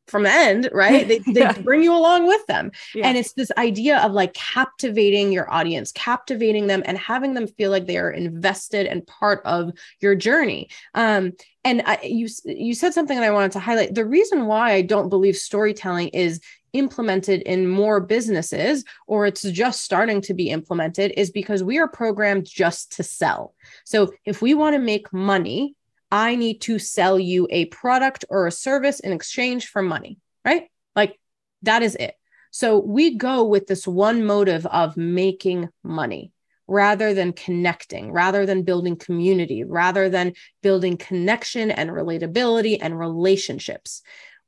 [0.07, 1.05] from the end, right?
[1.05, 1.51] They, they yeah.
[1.51, 2.72] bring you along with them.
[2.95, 3.07] Yeah.
[3.07, 7.70] And it's this idea of like captivating your audience, captivating them and having them feel
[7.70, 10.70] like they are invested and part of your journey.
[10.93, 11.34] Um,
[11.68, 13.93] and I, you you said something that I wanted to highlight.
[13.93, 16.39] The reason why I don't believe storytelling is
[16.72, 21.88] implemented in more businesses or it's just starting to be implemented is because we are
[21.89, 23.53] programmed just to sell.
[23.84, 25.76] So if we want to make money,
[26.09, 30.70] I need to sell you a product or a service in exchange for money, right?
[30.95, 31.20] Like
[31.63, 32.15] that is it.
[32.51, 36.32] So we go with this one motive of making money
[36.68, 44.01] rather than connecting, rather than building community, rather than building connection and relatability and relationships.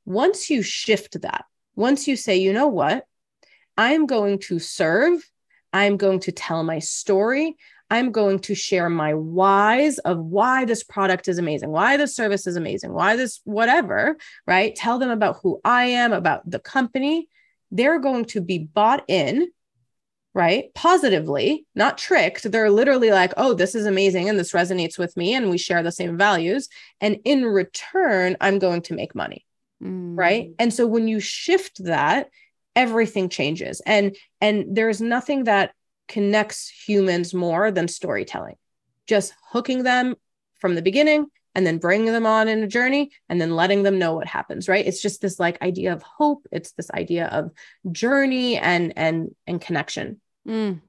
[0.04, 1.44] Once you shift that,
[1.74, 3.04] once you say, you know what,
[3.76, 5.22] I'm going to serve,
[5.72, 7.56] I'm going to tell my story,
[7.90, 12.46] I'm going to share my whys of why this product is amazing, why this service
[12.46, 14.16] is amazing, why this whatever,
[14.46, 14.74] right?
[14.76, 17.28] Tell them about who I am, about the company.
[17.72, 19.48] They're going to be bought in,
[20.34, 20.72] right?
[20.74, 22.50] Positively, not tricked.
[22.50, 25.82] They're literally like, oh, this is amazing and this resonates with me and we share
[25.82, 26.68] the same values.
[27.00, 29.44] And in return, I'm going to make money.
[29.82, 30.16] Mm.
[30.16, 30.50] Right.
[30.58, 32.28] And so when you shift that,
[32.76, 33.80] everything changes.
[33.84, 35.72] And and there's nothing that
[36.06, 38.56] connects humans more than storytelling.
[39.06, 40.14] Just hooking them,
[40.60, 43.98] from the beginning and then bringing them on in a journey and then letting them
[43.98, 47.50] know what happens right it's just this like idea of hope it's this idea of
[47.90, 50.80] journey and and and connection mm.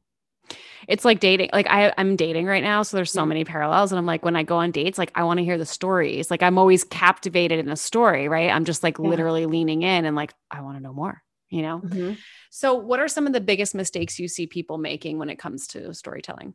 [0.88, 3.30] it's like dating like I, i'm dating right now so there's so Mhm.
[3.30, 5.58] many parallels and i'm like when i go on dates like i want to hear
[5.58, 9.08] the stories like i'm always captivated in a story right i'm just like Yeah.
[9.10, 12.18] literally leaning in and like i want to know more you know Mhm.
[12.50, 15.68] so what are some of the biggest mistakes you see people making when it comes
[15.68, 16.54] to storytelling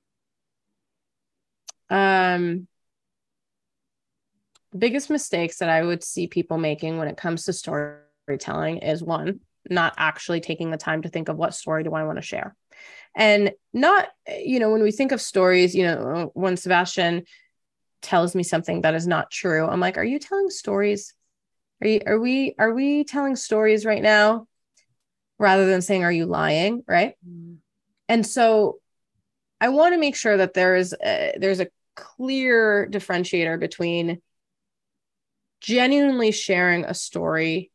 [1.91, 2.67] um
[4.79, 9.41] biggest mistakes that i would see people making when it comes to storytelling is one
[9.69, 12.55] not actually taking the time to think of what story do i want to share.
[13.15, 17.25] And not you know when we think of stories you know when sebastian
[18.03, 21.15] tells me something that is not true i'm like are you telling stories?
[21.83, 24.47] Are you are we are we telling stories right now?
[25.39, 26.83] Rather than saying are you lying?
[26.87, 27.15] Right?
[27.27, 27.55] Mm-hmm.
[28.09, 28.79] And so
[29.61, 34.21] i want to make sure that there is a, there's a clear differentiator between
[35.61, 37.71] genuinely sharing a story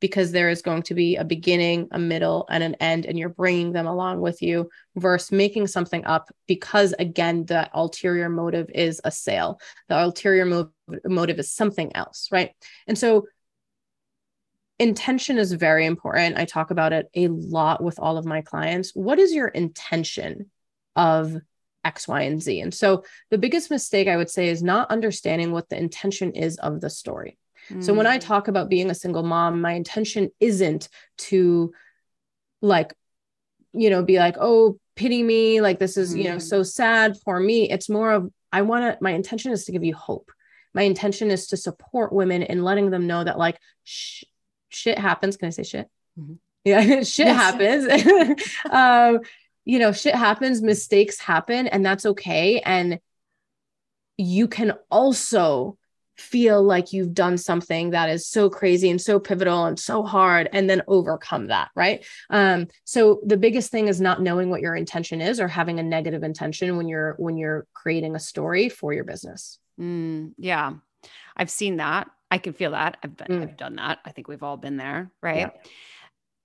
[0.00, 3.28] because there is going to be a beginning a middle and an end and you're
[3.28, 9.00] bringing them along with you versus making something up because again the ulterior motive is
[9.04, 9.60] a sale.
[9.88, 10.70] The ulterior mo-
[11.04, 12.52] motive is something else right?
[12.86, 13.26] And so
[14.78, 16.38] intention is very important.
[16.38, 18.92] I talk about it a lot with all of my clients.
[18.94, 20.50] What is your intention
[20.94, 21.36] of
[21.88, 22.60] X, Y, and Z.
[22.64, 22.88] And so
[23.32, 26.90] the biggest mistake I would say is not understanding what the intention is of the
[26.90, 27.32] story.
[27.80, 28.22] So when I Mm.
[28.30, 30.88] talk about being a single mom, my intention isn't
[31.28, 31.72] to
[32.62, 32.90] like,
[33.82, 36.42] you know, be like, oh, pity me, like this is, you know, Mhm.
[36.54, 37.58] so sad for me.
[37.74, 38.22] It's more of,
[38.58, 40.28] I want to, my intention is to give you hope.
[40.78, 44.24] My intention is to support women and letting them know that like sh-
[44.80, 45.36] shit happens.
[45.36, 45.86] Can I say shit?
[46.18, 46.38] Mhm.
[46.64, 46.80] Yeah,
[47.14, 47.36] shit Yes.
[47.44, 47.82] happens.
[48.80, 49.12] um,
[49.68, 52.60] you know, shit happens, mistakes happen, and that's okay.
[52.60, 52.98] And
[54.16, 55.76] you can also
[56.16, 60.48] feel like you've done something that is so crazy and so pivotal and so hard
[60.52, 64.74] and then overcome that right um so the biggest thing is not knowing what your
[64.74, 68.92] intention is or having a negative intention when you're when you're creating a story for
[68.92, 70.72] your business Mm, yeah,
[71.36, 72.10] I've seen that.
[72.30, 72.98] I can feel that.
[73.02, 73.42] I've been, Mm.
[73.42, 73.98] I've done that.
[74.04, 75.36] I think we've all been there, right?
[75.36, 75.50] Yeah.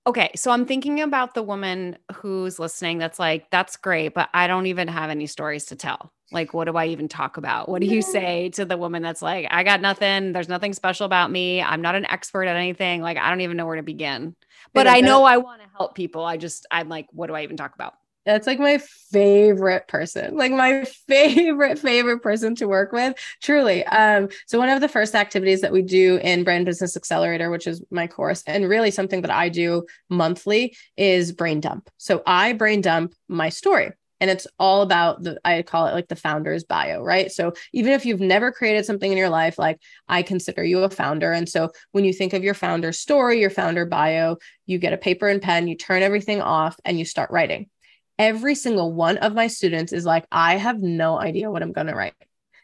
[0.06, 4.46] Okay, so I'm thinking about the woman who's listening that's like, that's great, but I
[4.46, 6.12] don't even have any stories to tell.
[6.30, 7.70] Like, what do I even talk about?
[7.70, 11.06] What do you say to the woman that's like, I got nothing, there's nothing special
[11.06, 13.82] about me, I'm not an expert at anything, like I don't even know where to
[13.82, 14.34] begin.
[14.74, 16.24] But I know I want to help people.
[16.24, 17.94] I just I'm like, what do I even talk about?
[18.24, 18.78] That's like my
[19.10, 23.84] favorite person, like my favorite, favorite person to work with, truly.
[23.86, 27.66] Um, so one of the first activities that we do in Brand Business Accelerator, which
[27.66, 31.90] is my course, and really something that I do monthly is brain dump.
[31.98, 33.92] So I brain dump my story.
[34.20, 37.30] And it's all about the, I call it like the founder's bio, right?
[37.30, 40.88] So even if you've never created something in your life, like I consider you a
[40.88, 41.32] founder.
[41.32, 44.96] And so when you think of your founder story, your founder bio, you get a
[44.96, 47.68] paper and pen, you turn everything off, and you start writing
[48.18, 51.88] every single one of my students is like, I have no idea what I'm going
[51.88, 52.14] to write.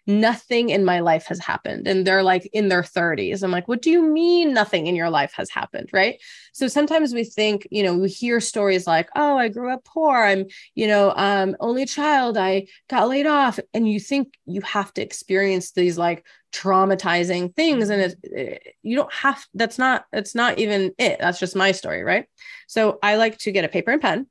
[0.06, 1.86] Nothing in my life has happened.
[1.86, 3.42] And they're like in their 30s.
[3.42, 5.90] I'm like, what do you mean nothing in your life has happened?
[5.92, 6.20] Right.
[6.52, 10.16] So sometimes we think, you know, we hear stories like, oh, I grew up poor.
[10.16, 12.36] I'm, you know, um, only child.
[12.36, 13.60] I got laid off.
[13.74, 17.90] And you think you have to experience these like traumatizing things.
[17.90, 21.18] And it's, eh, you don't have, that's not, that's not even it.
[21.20, 22.02] That's just my story.
[22.02, 22.26] Right.
[22.66, 24.26] So I like to get a paper and pen.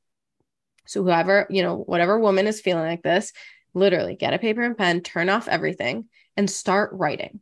[0.89, 3.31] So whoever, you know, whatever woman is feeling like this,
[3.75, 7.41] literally get a paper and pen, turn off everything and start writing.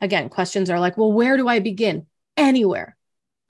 [0.00, 2.06] Again, questions are like, well, where do I begin?
[2.34, 2.96] Anywhere.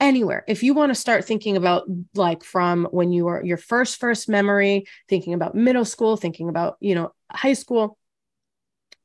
[0.01, 0.43] Anywhere.
[0.45, 4.27] If you want to start thinking about like from when you were your first first
[4.27, 7.97] memory, thinking about middle school, thinking about, you know, high school,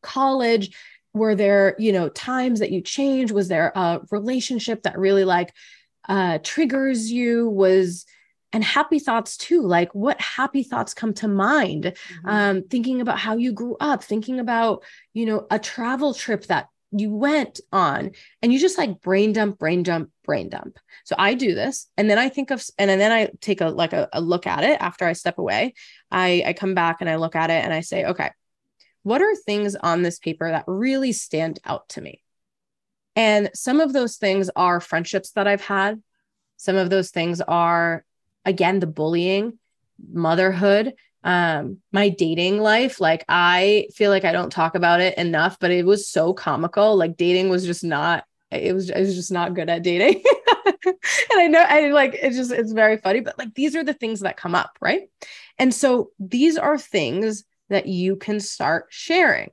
[0.03, 0.77] college,
[1.13, 3.33] were there, you know, times that you changed?
[3.33, 5.53] Was there a relationship that really like
[6.09, 7.49] uh triggers you?
[7.49, 8.05] Was
[8.55, 11.93] and happy thoughts too like what happy thoughts come to mind?
[12.25, 16.69] Um, thinking about how you grew up thinking about you know a travel trip that
[16.93, 20.79] you went on and you just like brain dump brain dump brain dump.
[21.05, 23.93] So i do this and then i think of and then i take a like
[23.93, 25.75] a, a look at it after i step away.
[26.13, 28.31] I i come back and i look at it and i say okay
[29.03, 32.23] what are things on this paper that really stand out to me?
[33.15, 36.01] And some of those things are friendships that i've had.
[36.57, 38.05] Some of those things are
[38.45, 39.59] again the bullying
[40.13, 45.59] motherhood um my dating life like i feel like i don't talk about it enough
[45.59, 49.33] but it was so comical like dating was just not it was i was just
[49.33, 50.23] not good at dating
[50.87, 50.95] and
[51.33, 54.21] i know i like it's just it's very funny but like these are the things
[54.21, 55.09] that come up right
[55.59, 59.51] and so these are things that you can start sharing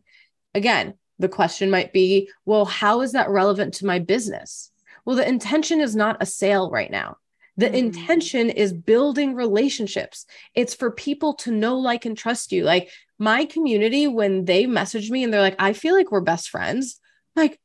[0.54, 4.72] again the question might be, well, how is that relevant to my business?
[5.06, 7.18] Well, the intention is not a sale right now.
[7.62, 7.76] The mm.
[7.76, 10.26] intention is building relationships.
[10.56, 12.64] It's for people to know, like, and trust you.
[12.64, 12.90] Like
[13.20, 17.00] my community, when they message me and they're like, I feel like we're best friends,
[17.36, 17.60] like,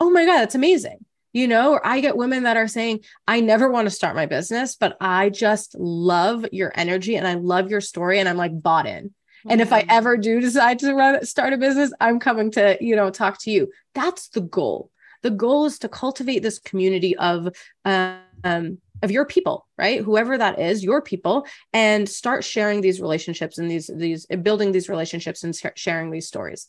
[0.00, 1.04] oh my God, that's amazing.
[1.34, 4.24] You know, or I get women that are saying, I never want to start my
[4.24, 8.20] business, but I just love your energy and I love your story.
[8.20, 9.12] And I'm like bought in.
[9.46, 9.86] And if I mm.
[9.90, 13.50] ever do decide to run, start a business, I'm coming to, you know, talk to
[13.50, 13.70] you.
[13.94, 14.90] That's the goal.
[15.22, 17.54] The goal is to cultivate this community of,
[17.84, 20.00] um, of your people, right?
[20.00, 24.88] Whoever that is, your people, and start sharing these relationships and these these building these
[24.88, 26.68] relationships and sharing these stories.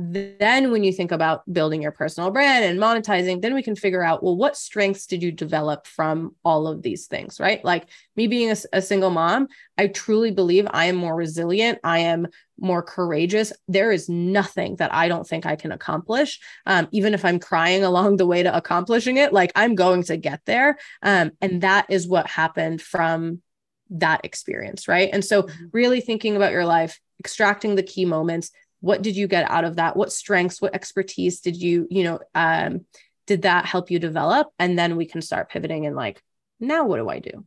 [0.00, 4.04] Then, when you think about building your personal brand and monetizing, then we can figure
[4.04, 7.64] out well, what strengths did you develop from all of these things, right?
[7.64, 11.80] Like me being a, a single mom, I truly believe I am more resilient.
[11.82, 12.28] I am
[12.60, 13.52] more courageous.
[13.66, 16.38] There is nothing that I don't think I can accomplish.
[16.64, 20.16] Um, even if I'm crying along the way to accomplishing it, like I'm going to
[20.16, 20.78] get there.
[21.02, 23.42] Um, and that is what happened from
[23.90, 25.10] that experience, right?
[25.12, 25.64] And so, mm-hmm.
[25.72, 29.76] really thinking about your life, extracting the key moments, what did you get out of
[29.76, 29.96] that?
[29.96, 32.84] What strengths what expertise did you you know um
[33.26, 34.48] did that help you develop?
[34.58, 36.22] And then we can start pivoting and like
[36.60, 37.44] now what do i do?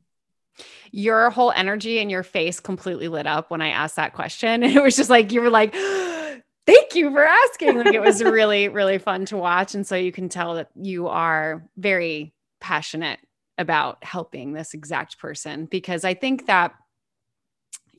[0.92, 4.64] Your whole energy and your face completely lit up when i asked that question.
[4.64, 5.74] And it was just like you were like
[6.68, 7.78] thank you for asking.
[7.78, 9.76] Like it was really really fun to watch.
[9.76, 13.20] And so you can tell that you are very passionate
[13.58, 16.74] about helping this exact person because i think that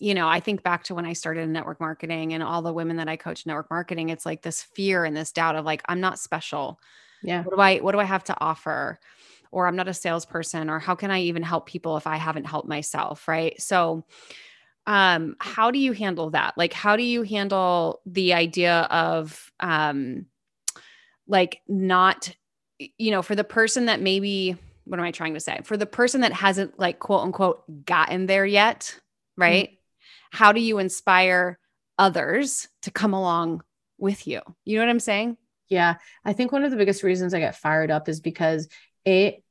[0.02, 2.72] you know, I think back to when I started in network marketing and all the
[2.72, 5.80] women that I coach network marketing, it's like this fear and this doubt of like,
[5.88, 6.80] I'm not special.
[7.22, 7.44] Yeah.
[7.44, 8.98] What do I, what do I have to offer?
[9.52, 12.46] Or I'm not a salesperson, or how can I even help people if I haven't
[12.46, 13.28] helped myself?
[13.28, 13.60] Right.
[13.62, 14.04] So,
[14.88, 16.58] um, how do you handle that?
[16.58, 20.26] Like, how do you handle the idea of, um,
[21.28, 22.34] like not,
[22.98, 25.60] you know, for the person that maybe, what am I trying to say?
[25.62, 28.98] For the person that hasn't like quote unquote gotten there yet,
[29.36, 29.66] right?
[29.66, 29.76] Mm-hmm
[30.32, 31.58] how do you inspire
[31.98, 33.62] others to come along
[33.98, 34.40] with you?
[34.64, 35.36] You know what I'm saying?
[35.68, 35.96] Yeah.
[36.24, 38.68] I think one of the biggest reasons I get fired up is because
[39.04, 39.44] it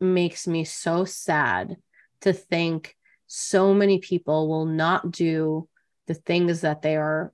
[0.00, 1.76] makes me so sad
[2.22, 2.96] to think
[3.28, 5.68] so many people will not do
[6.06, 7.32] the things that they are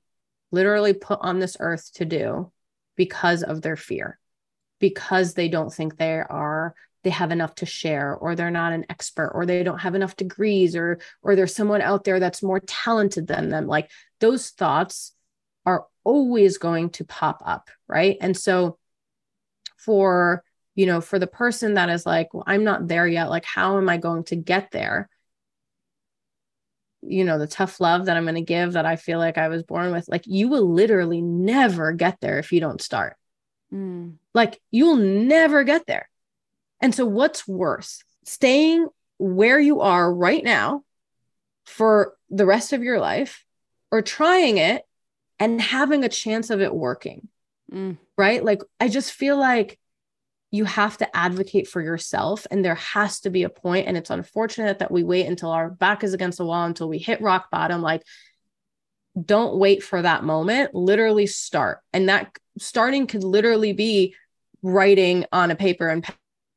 [0.52, 2.52] literally put on this earth to do
[2.96, 4.18] because of their fear,
[4.78, 8.86] because they don't think they are they have enough to share or they're not an
[8.90, 12.60] expert or they don't have enough degrees or or there's someone out there that's more
[12.60, 13.90] talented than them like
[14.20, 15.12] those thoughts
[15.64, 18.16] are always going to pop up right?
[18.20, 18.78] And so
[19.76, 20.44] for
[20.74, 23.78] you know for the person that is like well, i'm not there yet like how
[23.78, 25.08] am i going to get there?
[27.02, 29.48] You know the tough love that i'm going to give that i feel like i
[29.48, 33.16] was born with like you will literally never get there if you don't start.
[33.72, 34.16] Mm.
[34.34, 36.09] like you'll never get there
[36.80, 40.82] and so, what's worse, staying where you are right now
[41.66, 43.44] for the rest of your life
[43.90, 44.82] or trying it
[45.38, 47.28] and having a chance of it working?
[47.72, 47.98] Mm.
[48.16, 48.44] Right.
[48.44, 49.78] Like, I just feel like
[50.50, 54.10] you have to advocate for yourself and there has to be a point and it's
[54.10, 57.50] unfortunate that we wait until our back is against the wall until we hit rock
[57.50, 58.02] bottom like
[59.24, 64.14] don't wait for that moment literally start and that starting could literally be
[64.62, 66.04] writing on a paper and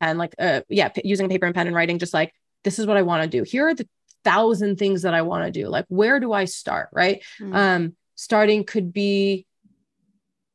[0.04, 2.34] pen, like, uh, yeah, p- using paper and pen and writing, just like,
[2.64, 3.44] this is what I want to do.
[3.44, 3.88] Here are the
[4.24, 5.68] thousand things that I want to do.
[5.68, 6.90] Like, where do I start?
[6.92, 7.24] Right.
[7.40, 7.56] Mm-hmm.
[7.56, 9.46] Um, starting could be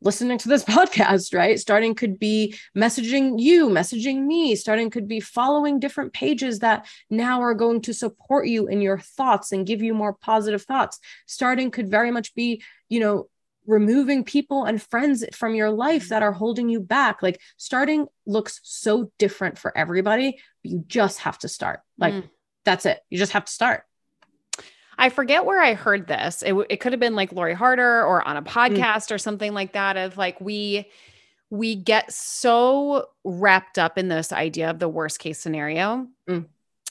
[0.01, 1.59] listening to this podcast, right?
[1.59, 4.55] Starting could be messaging you, messaging me.
[4.55, 8.99] Starting could be following different pages that now are going to support you in your
[8.99, 10.99] thoughts and give you more positive thoughts.
[11.27, 13.29] Starting could very much be, you know,
[13.69, 17.23] removing people and friends from your life that are holding you back.
[17.23, 20.41] Like starting looks so different for everybody.
[20.65, 21.81] but you just have to start.
[21.99, 22.29] Like mm.
[22.65, 22.99] that's it.
[23.11, 23.85] You just have to start.
[24.97, 26.43] I forget where I heard this.
[26.43, 28.49] It, it could have been like Lori Harder or on a mm.
[28.49, 29.15] podcast mm.
[29.15, 29.97] or something like that.
[29.97, 30.89] Of like we
[31.51, 36.09] we get so wrapped up in this idea of the worst case scenario.
[36.29, 36.47] Mm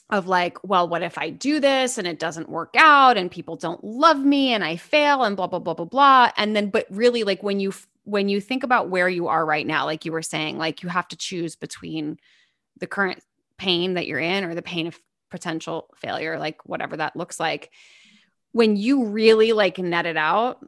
[0.10, 3.58] of like, well, what if I do this and it doesn't work out and people
[3.58, 6.32] don't love me and I fail and blah blah blah blah blah.
[6.38, 7.74] And then but really like when you
[8.05, 10.88] when you think about where you are right now, like you were saying, like you
[10.89, 12.18] have to choose between
[12.80, 13.22] the current
[13.58, 14.97] pain that you're in or the pain of
[15.30, 17.70] potential failure, like whatever that looks like.
[18.53, 20.66] When you really like net it out,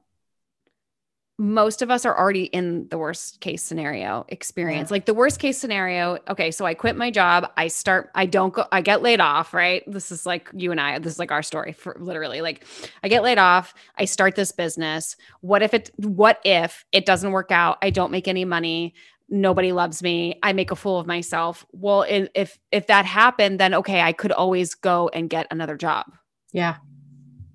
[1.40, 4.90] most of us are already in the worst case scenario experience.
[4.90, 4.96] Yeah.
[4.96, 8.54] Like the worst case scenario, okay, so I quit my job, I start I don't
[8.54, 9.82] go I get laid off, right?
[9.88, 12.42] This is like you and I, this is like our story for literally.
[12.42, 12.66] Like
[13.04, 15.16] I get laid off, I start this business.
[15.40, 17.78] What if it what if it doesn't work out?
[17.82, 18.94] I don't make any money.
[19.30, 20.38] Nobody loves me.
[20.44, 21.66] I make a fool of myself.
[21.72, 26.06] Well, if if that happened, then okay, I could always go and get another job.
[26.52, 26.78] Yeah.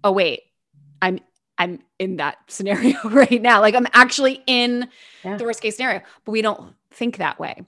[0.03, 0.41] Oh wait,
[1.03, 1.18] I'm
[1.59, 3.61] I'm in that scenario right now.
[3.61, 4.88] Like I'm actually in
[5.24, 5.36] yeah.
[5.36, 7.62] the worst case scenario, but we don't think that way.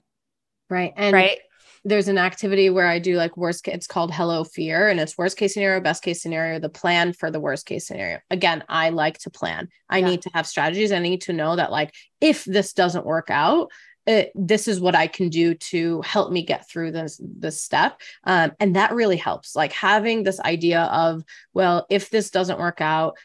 [0.69, 0.93] Right.
[0.95, 1.39] And right.
[1.83, 5.37] There's an activity where I do like worst it's called hello fear and it's worst
[5.37, 8.19] case scenario, best case scenario, the plan for the worst case scenario.
[8.29, 9.69] Again, I like to plan.
[9.89, 10.07] I yeah.
[10.07, 10.91] need to have strategies.
[10.91, 13.69] I need to know that like if this doesn't work out,
[14.07, 17.99] it, this is what I can do to help me get through this this step,
[18.23, 19.53] um, and that really helps.
[19.53, 21.23] Like having this idea of,
[21.53, 23.17] well, if this doesn't work out,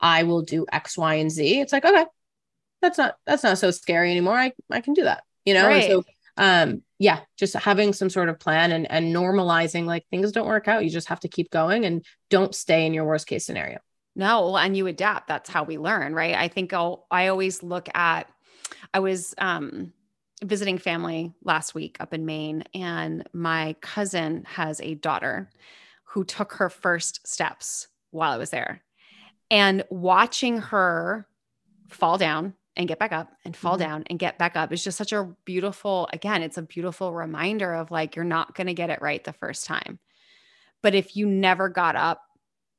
[0.00, 1.60] I will do X, Y, and Z.
[1.60, 2.06] It's like, okay,
[2.80, 4.38] that's not that's not so scary anymore.
[4.38, 5.66] I I can do that, you know.
[5.66, 5.90] Right.
[5.90, 6.04] So
[6.36, 10.68] um yeah, just having some sort of plan and and normalizing like things don't work
[10.68, 10.84] out.
[10.84, 13.78] You just have to keep going and don't stay in your worst case scenario.
[14.16, 15.28] No, and you adapt.
[15.28, 16.34] That's how we learn, right?
[16.34, 18.28] I think I'll I always look at
[18.94, 19.92] I was um
[20.42, 25.50] visiting family last week up in Maine and my cousin has a daughter
[26.04, 28.82] who took her first steps while I was there
[29.50, 31.26] and watching her
[31.88, 33.82] fall down and get back up and fall mm-hmm.
[33.82, 37.74] down and get back up is just such a beautiful, again, it's a beautiful reminder
[37.74, 39.98] of like, you're not going to get it right the first time.
[40.82, 42.22] But if you never got up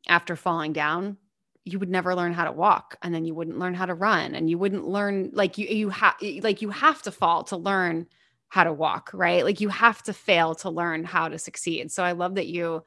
[0.08, 1.18] after falling down,
[1.64, 4.34] you would never learn how to walk and then you wouldn't learn how to run
[4.34, 8.08] and you wouldn't learn like you you have like you have to fall to learn
[8.50, 12.04] how to walk right like you have to fail to learn how to succeed so
[12.04, 12.84] i love that you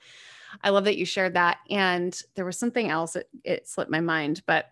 [0.63, 1.59] I love that you shared that.
[1.71, 4.71] And there was something else, it, it slipped my mind, but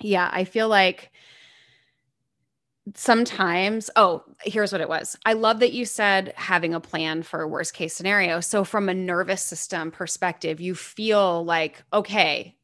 [0.00, 1.10] yeah, I feel like
[2.94, 7.42] sometimes oh here's what it was i love that you said having a plan for
[7.42, 12.56] a worst case scenario so from a nervous system perspective you feel like okay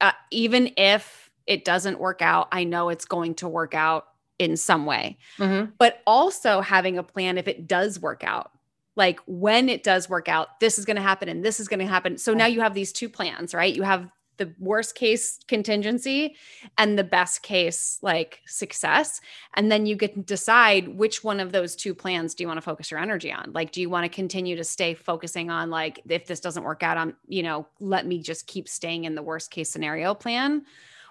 [0.00, 4.06] uh, even if it doesn't work out i know it's going to work out
[4.38, 5.70] in some way mm-hmm.
[5.78, 8.52] but also having a plan if it does work out
[8.98, 11.78] like when it does work out, this is going to happen and this is going
[11.78, 12.18] to happen.
[12.18, 13.74] So now you have these two plans, right?
[13.74, 16.36] You have the worst case contingency
[16.78, 19.20] and the best case like success
[19.54, 22.56] and then you get to decide which one of those two plans do you want
[22.56, 25.70] to focus your energy on like do you want to continue to stay focusing on
[25.70, 29.16] like if this doesn't work out on you know let me just keep staying in
[29.16, 30.64] the worst case scenario plan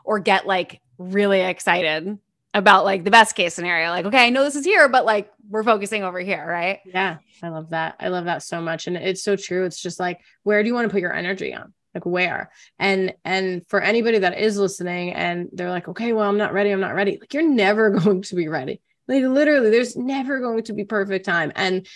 [0.05, 2.17] or get like really excited
[2.57, 3.89] about like the best case scenario.
[3.89, 6.79] Like, okay, I know this is here, but like we're focusing over here, right?
[6.85, 7.95] Yeah, I love that.
[7.99, 8.87] I love that so much.
[8.87, 9.63] And it's so true.
[9.65, 11.73] It's just like, where do you want to put your energy on?
[11.93, 12.51] Like where?
[12.79, 16.71] And and for anybody that is listening and they're like, okay, well, I'm not ready,
[16.71, 17.17] I'm not ready.
[17.19, 18.81] Like you're never going to be ready.
[19.07, 21.51] Like literally, there's never going to be perfect time.
[21.55, 21.87] And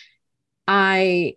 [0.68, 1.36] I,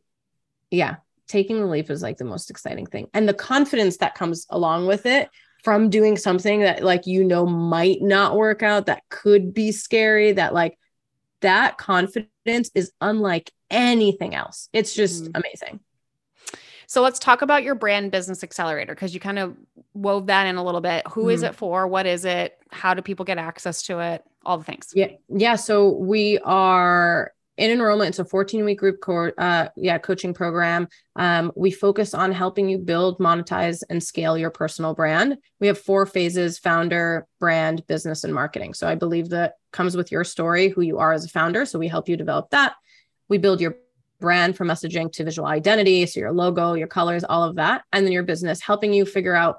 [0.71, 0.97] yeah,
[1.27, 3.09] taking the leap is like the most exciting thing.
[3.15, 5.31] And the confidence that comes along with it
[5.65, 10.33] from doing something that like you know might not work out that could be scary
[10.33, 10.79] that like
[11.41, 14.69] that confidence is unlike anything else.
[14.73, 15.41] It's just mm-hmm.
[15.43, 15.81] amazing.
[16.87, 19.57] So let's talk about your brand business accelerator because you kind of
[19.95, 21.07] wove that in a little bit.
[21.09, 21.31] Who mm-hmm.
[21.31, 21.87] is it for?
[21.87, 22.57] What is it?
[22.71, 24.25] How do people get access to it?
[24.45, 24.93] All the things.
[24.95, 28.11] Yeah yeah so we are in enrollment.
[28.11, 28.99] It's a 14 week group
[29.39, 30.89] uh, yeah coaching program.
[31.17, 35.39] Um, we focus on helping you build monetize and scale your personal brand.
[35.61, 38.75] We have four phases founder brand business and marketing.
[38.75, 41.65] So i believe that comes with your story who you are as a founder.
[41.67, 42.75] So we help you develop that.
[43.29, 43.77] We build your
[44.21, 48.07] brand from messaging to visual identity so your logo your colors all of that and
[48.07, 49.59] then your business helping you figure out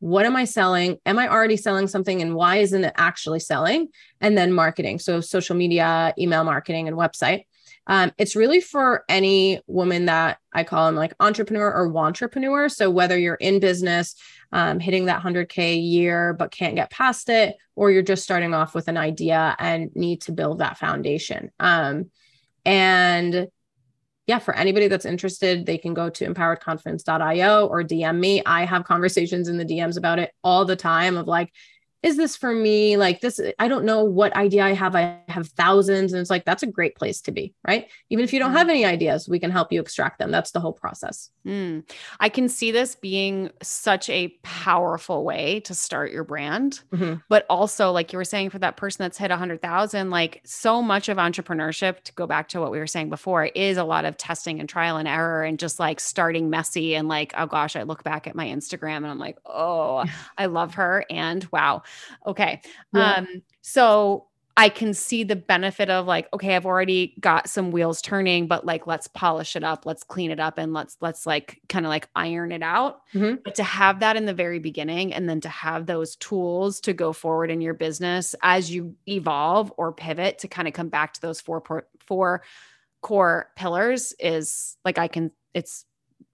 [0.00, 0.98] what am I selling?
[1.06, 3.88] Am I already selling something and why isn't it actually selling?
[4.20, 4.98] And then marketing.
[4.98, 7.44] So social media, email marketing, and website.
[7.86, 12.68] Um, it's really for any woman that I call them like entrepreneur or entrepreneur.
[12.68, 14.16] So whether you're in business,
[14.52, 18.54] um, hitting that 100K a year, but can't get past it, or you're just starting
[18.54, 21.50] off with an idea and need to build that foundation.
[21.60, 22.10] Um,
[22.64, 23.48] and
[24.26, 28.42] yeah, for anybody that's interested, they can go to empoweredconfidence.io or DM me.
[28.44, 31.52] I have conversations in the DMs about it all the time of like,
[32.06, 32.96] is this for me?
[32.96, 34.94] Like this, I don't know what idea I have.
[34.94, 36.12] I have thousands.
[36.12, 37.88] And it's like, that's a great place to be, right?
[38.10, 40.30] Even if you don't have any ideas, we can help you extract them.
[40.30, 41.30] That's the whole process.
[41.44, 41.82] Mm.
[42.20, 46.80] I can see this being such a powerful way to start your brand.
[46.92, 47.14] Mm-hmm.
[47.28, 51.08] But also, like you were saying, for that person that's hit 100,000, like so much
[51.08, 54.16] of entrepreneurship, to go back to what we were saying before, is a lot of
[54.16, 56.94] testing and trial and error and just like starting messy.
[56.94, 60.04] And like, oh gosh, I look back at my Instagram and I'm like, oh,
[60.38, 61.04] I love her.
[61.10, 61.82] And wow.
[62.26, 62.60] Okay.
[62.92, 63.14] Yeah.
[63.14, 64.26] Um, so
[64.58, 68.64] I can see the benefit of like, okay, I've already got some wheels turning, but
[68.64, 71.90] like, let's polish it up, let's clean it up, and let's let's like kind of
[71.90, 73.02] like iron it out.
[73.12, 73.36] Mm-hmm.
[73.44, 76.94] But to have that in the very beginning, and then to have those tools to
[76.94, 81.12] go forward in your business as you evolve or pivot to kind of come back
[81.14, 82.42] to those four four
[83.02, 85.32] core pillars is like I can.
[85.52, 85.84] It's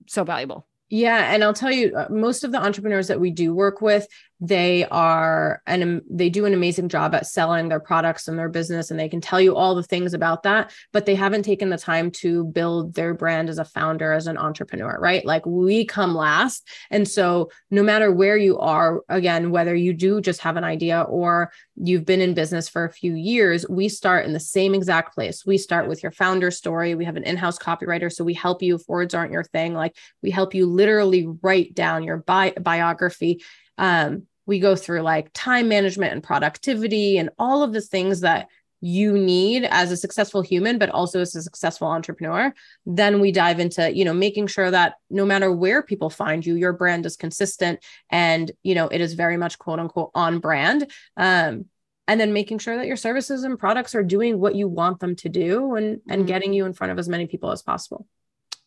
[0.07, 0.69] so valuable.
[0.95, 4.07] Yeah, and I'll tell you, uh, most of the entrepreneurs that we do work with,
[4.45, 8.91] they are and they do an amazing job at selling their products and their business
[8.91, 11.79] and they can tell you all the things about that but they haven't taken the
[11.79, 15.25] time to build their brand as a founder as an entrepreneur right?
[15.25, 16.69] Like we come last.
[16.91, 21.03] And so no matter where you are again whether you do just have an idea
[21.03, 25.15] or you've been in business for a few years we start in the same exact
[25.15, 25.47] place.
[25.47, 26.97] We start with your founder story.
[26.97, 29.97] We have an in-house copywriter so we help you if words aren't your thing like
[30.21, 33.41] we help you literally write down your bi- biography
[33.79, 38.49] um, we go through like time management and productivity and all of the things that
[38.85, 42.53] you need as a successful human but also as a successful entrepreneur.
[42.85, 46.57] Then we dive into you know making sure that no matter where people find you
[46.57, 50.91] your brand is consistent and you know it is very much quote unquote on brand.
[51.17, 51.67] Um,
[52.09, 55.15] and then making sure that your services and products are doing what you want them
[55.17, 56.27] to do and and mm-hmm.
[56.27, 58.07] getting you in front of as many people as possible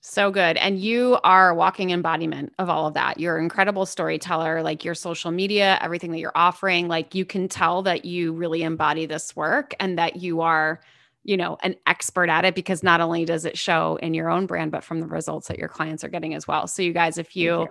[0.06, 0.56] so good.
[0.58, 3.20] And you are a walking embodiment of all of that.
[3.20, 7.48] You're an incredible storyteller, like your social media, everything that you're offering, like you can
[7.48, 10.80] tell that you really embody this work and that you are,
[11.24, 14.46] you know, an expert at it because not only does it show in your own
[14.46, 16.68] brand, but from the results that your clients are getting as well.
[16.68, 17.68] So you guys, if you, you.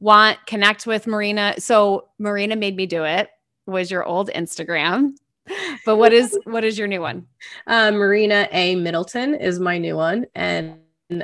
[0.00, 3.30] want connect with Marina, so Marina made me do it
[3.66, 5.12] was your old Instagram.
[5.86, 7.26] But what is what is your new one?
[7.66, 10.26] Uh, Marina A Middleton is my new one.
[10.34, 10.76] And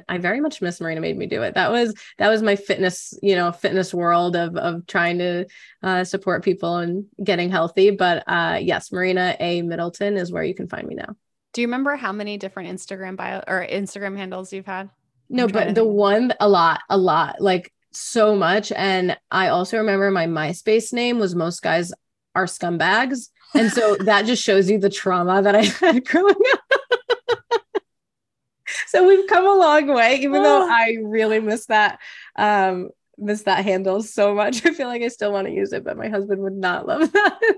[0.08, 1.54] I very much miss Marina made me do it.
[1.54, 5.46] That was that was my fitness, you know, fitness world of of trying to
[5.82, 7.90] uh, support people and getting healthy.
[7.90, 11.16] But uh, yes, Marina A Middleton is where you can find me now.
[11.52, 14.90] Do you remember how many different Instagram bio or Instagram handles you've had?
[15.28, 18.70] No, but the one a lot, a lot, like so much.
[18.72, 21.92] And I also remember my MySpace name was most guys
[22.34, 23.28] are scumbags.
[23.54, 27.15] And so that just shows you the trauma that I had growing up
[28.86, 30.70] so we've come a long way, even though oh.
[30.70, 31.98] I really miss that
[32.36, 34.64] um miss that handle so much.
[34.66, 37.12] I feel like I still want to use it, but my husband would not love
[37.12, 37.54] that.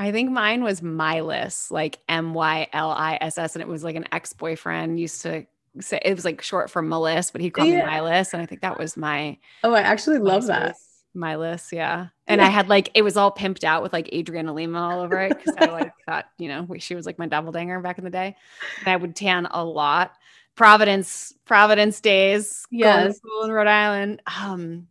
[0.00, 3.82] I think mine was Myliss, like M Y L I S S, and it was
[3.82, 5.46] like an ex boyfriend used to
[5.80, 7.84] say it was like short for Meliss, but he called yeah.
[7.84, 9.38] me Myliss, and I think that was my.
[9.64, 10.76] Oh, I actually love that.
[11.16, 12.08] Myliss, yeah.
[12.26, 12.46] And yeah.
[12.46, 15.36] I had like it was all pimped out with like Adriana Lima all over it
[15.36, 18.36] because I like thought you know she was like my doppelganger back in the day,
[18.80, 20.12] and I would tan a lot.
[20.58, 22.66] Providence, Providence days.
[22.68, 23.16] Yes.
[23.18, 24.20] school in Rhode Island.
[24.26, 24.88] Um,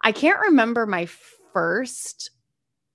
[0.00, 1.06] I can't remember my
[1.52, 2.30] first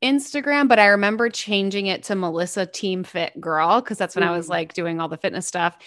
[0.01, 4.29] Instagram, but I remember changing it to Melissa Team Fit Girl because that's when mm.
[4.29, 4.49] I was mm.
[4.49, 5.77] like doing all the fitness stuff.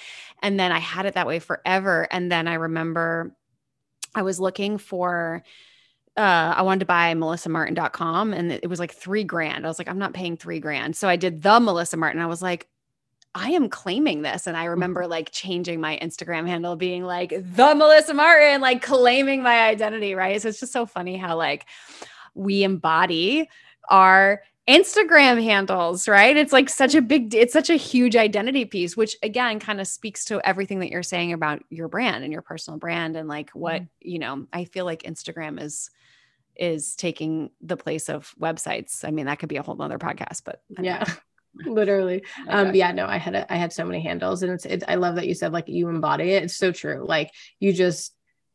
[0.40, 2.06] And then I had it that way forever.
[2.08, 3.34] And then I remember
[4.14, 5.42] I was looking for
[6.16, 9.64] uh, I wanted to buy melissamartin.com and it was like three grand.
[9.64, 10.94] I was like, I'm not paying three grand.
[10.94, 12.20] So I did the Melissa Martin.
[12.20, 12.68] I was like,
[13.38, 14.46] I am claiming this.
[14.46, 14.70] And I mm-hmm.
[14.70, 20.14] remember like changing my Instagram handle, being like the Melissa Martin, like claiming my identity.
[20.14, 20.42] Right.
[20.42, 21.66] So it's just so funny how like
[22.34, 23.48] we embody
[23.88, 26.36] our Instagram handles, right?
[26.36, 29.86] It's like such a big, it's such a huge identity piece, which again kind of
[29.86, 33.50] speaks to everything that you're saying about your brand and your personal brand and like
[33.50, 34.08] what, mm-hmm.
[34.08, 35.90] you know, I feel like Instagram is
[36.56, 39.04] is taking the place of websites.
[39.04, 41.04] I mean, that could be a whole nother podcast, but yeah.
[41.54, 42.22] Literally.
[42.48, 44.94] Um yeah no i had a, i had so many handles and it's, it's i
[44.94, 46.44] love that you said like you embody it.
[46.44, 47.04] It's so true.
[47.06, 48.14] Like you just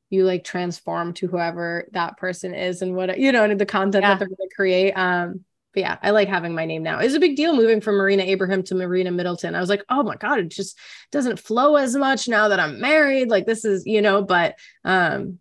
[0.09, 4.03] you like transform to whoever that person is and what you know and the content
[4.03, 4.09] yeah.
[4.09, 4.93] that they're going to create.
[4.93, 6.99] Um but yeah i like having my name now.
[6.99, 9.55] It's a big deal moving from marina abraham to marina middleton.
[9.55, 10.77] I was like oh my god it just
[11.11, 13.29] doesn't flow as much now that i'm married.
[13.29, 14.55] Like this is you know but
[14.85, 15.39] um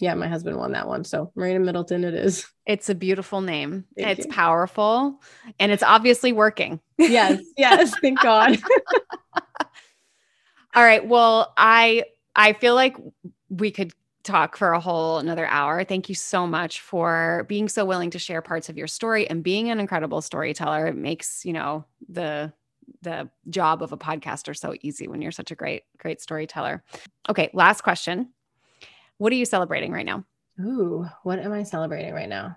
[0.00, 1.04] yeah, my husband won that one.
[1.04, 2.46] So Marina Middleton, it is.
[2.66, 3.84] It's a beautiful name.
[3.96, 4.32] Thank it's you.
[4.32, 5.20] powerful
[5.58, 6.80] and it's obviously working.
[6.98, 7.42] Yes.
[7.56, 7.94] Yes.
[8.00, 8.58] thank God.
[10.74, 11.06] All right.
[11.06, 12.04] Well, I
[12.34, 12.96] I feel like
[13.50, 15.84] we could talk for a whole another hour.
[15.84, 19.42] Thank you so much for being so willing to share parts of your story and
[19.42, 20.86] being an incredible storyteller.
[20.86, 22.52] It makes, you know, the
[23.02, 26.82] the job of a podcaster so easy when you're such a great great storyteller.
[27.28, 28.30] Okay, last question.
[29.20, 30.24] What are you celebrating right now?
[30.58, 32.56] Ooh, what am I celebrating right now?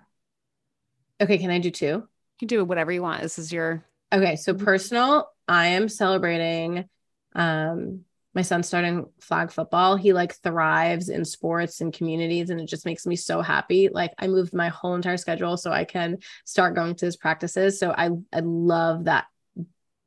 [1.20, 1.84] Okay, can I do two?
[1.84, 2.06] You
[2.38, 3.20] can do whatever you want.
[3.20, 4.64] This is your Okay, so mm-hmm.
[4.64, 6.88] personal, I am celebrating
[7.34, 9.96] um my son starting flag football.
[9.96, 13.90] He like thrives in sports and communities, and it just makes me so happy.
[13.92, 16.16] Like I moved my whole entire schedule so I can
[16.46, 17.78] start going to his practices.
[17.78, 19.26] So I I love that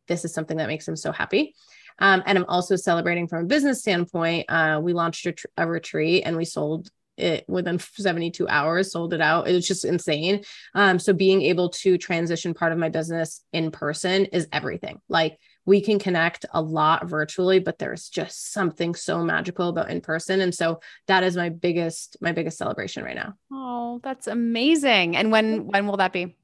[0.08, 1.54] this is something that makes him so happy.
[2.00, 4.46] Um, and I'm also celebrating from a business standpoint.
[4.50, 9.14] Uh, we launched a, tr- a retreat and we sold it within 72 hours sold
[9.14, 9.48] it out.
[9.48, 10.44] It was just insane.
[10.76, 15.02] Um so being able to transition part of my business in person is everything.
[15.10, 20.02] Like we can connect a lot virtually but there's just something so magical about in
[20.02, 20.42] person.
[20.42, 23.34] And so that is my biggest my biggest celebration right now.
[23.52, 25.18] Oh that's amazing.
[25.18, 26.36] And when when will that be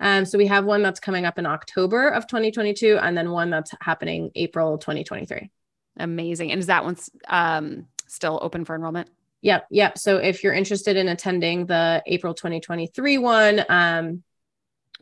[0.00, 3.50] um, so we have one that's coming up in October of 2022, and then one
[3.50, 5.50] that's happening April 2023.
[5.98, 6.52] Amazing.
[6.52, 6.96] And is that one
[7.28, 9.08] um, still open for enrollment?
[9.42, 9.66] Yep.
[9.70, 9.98] Yep.
[9.98, 14.22] So if you're interested in attending the April 2023 one, um,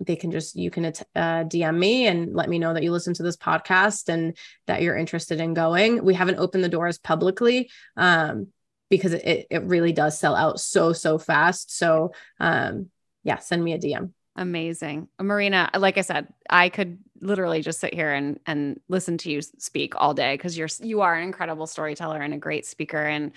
[0.00, 3.14] they can just, you can uh, DM me and let me know that you listen
[3.14, 6.04] to this podcast and that you're interested in going.
[6.04, 7.70] We haven't opened the doors publicly.
[7.96, 8.48] Um,
[8.90, 11.76] because it, it really does sell out so, so fast.
[11.76, 12.90] So, um,
[13.22, 14.12] yeah, send me a DM.
[14.36, 15.08] Amazing.
[15.20, 19.40] Marina, like I said, I could literally just sit here and and listen to you
[19.40, 23.32] speak all day because you're you are an incredible storyteller and a great speaker and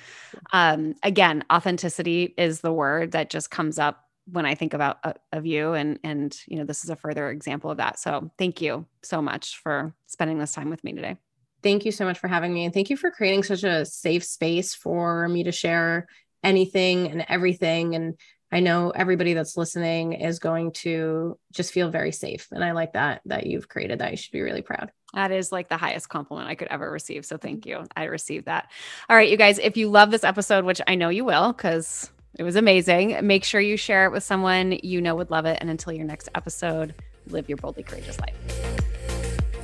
[0.53, 5.13] um again, authenticity is the word that just comes up when I think about uh,
[5.31, 7.99] of you and and you know, this is a further example of that.
[7.99, 11.17] So, thank you so much for spending this time with me today.
[11.61, 14.23] Thank you so much for having me and thank you for creating such a safe
[14.23, 16.07] space for me to share
[16.43, 18.15] anything and everything and
[18.51, 22.47] I know everybody that's listening is going to just feel very safe.
[22.51, 24.11] And I like that, that you've created that.
[24.11, 24.91] You should be really proud.
[25.13, 27.25] That is like the highest compliment I could ever receive.
[27.25, 27.83] So thank you.
[27.95, 28.69] I received that.
[29.09, 32.09] All right, you guys, if you love this episode, which I know you will, because
[32.37, 35.57] it was amazing, make sure you share it with someone you know would love it.
[35.59, 36.95] And until your next episode,
[37.27, 38.86] live your boldly courageous life.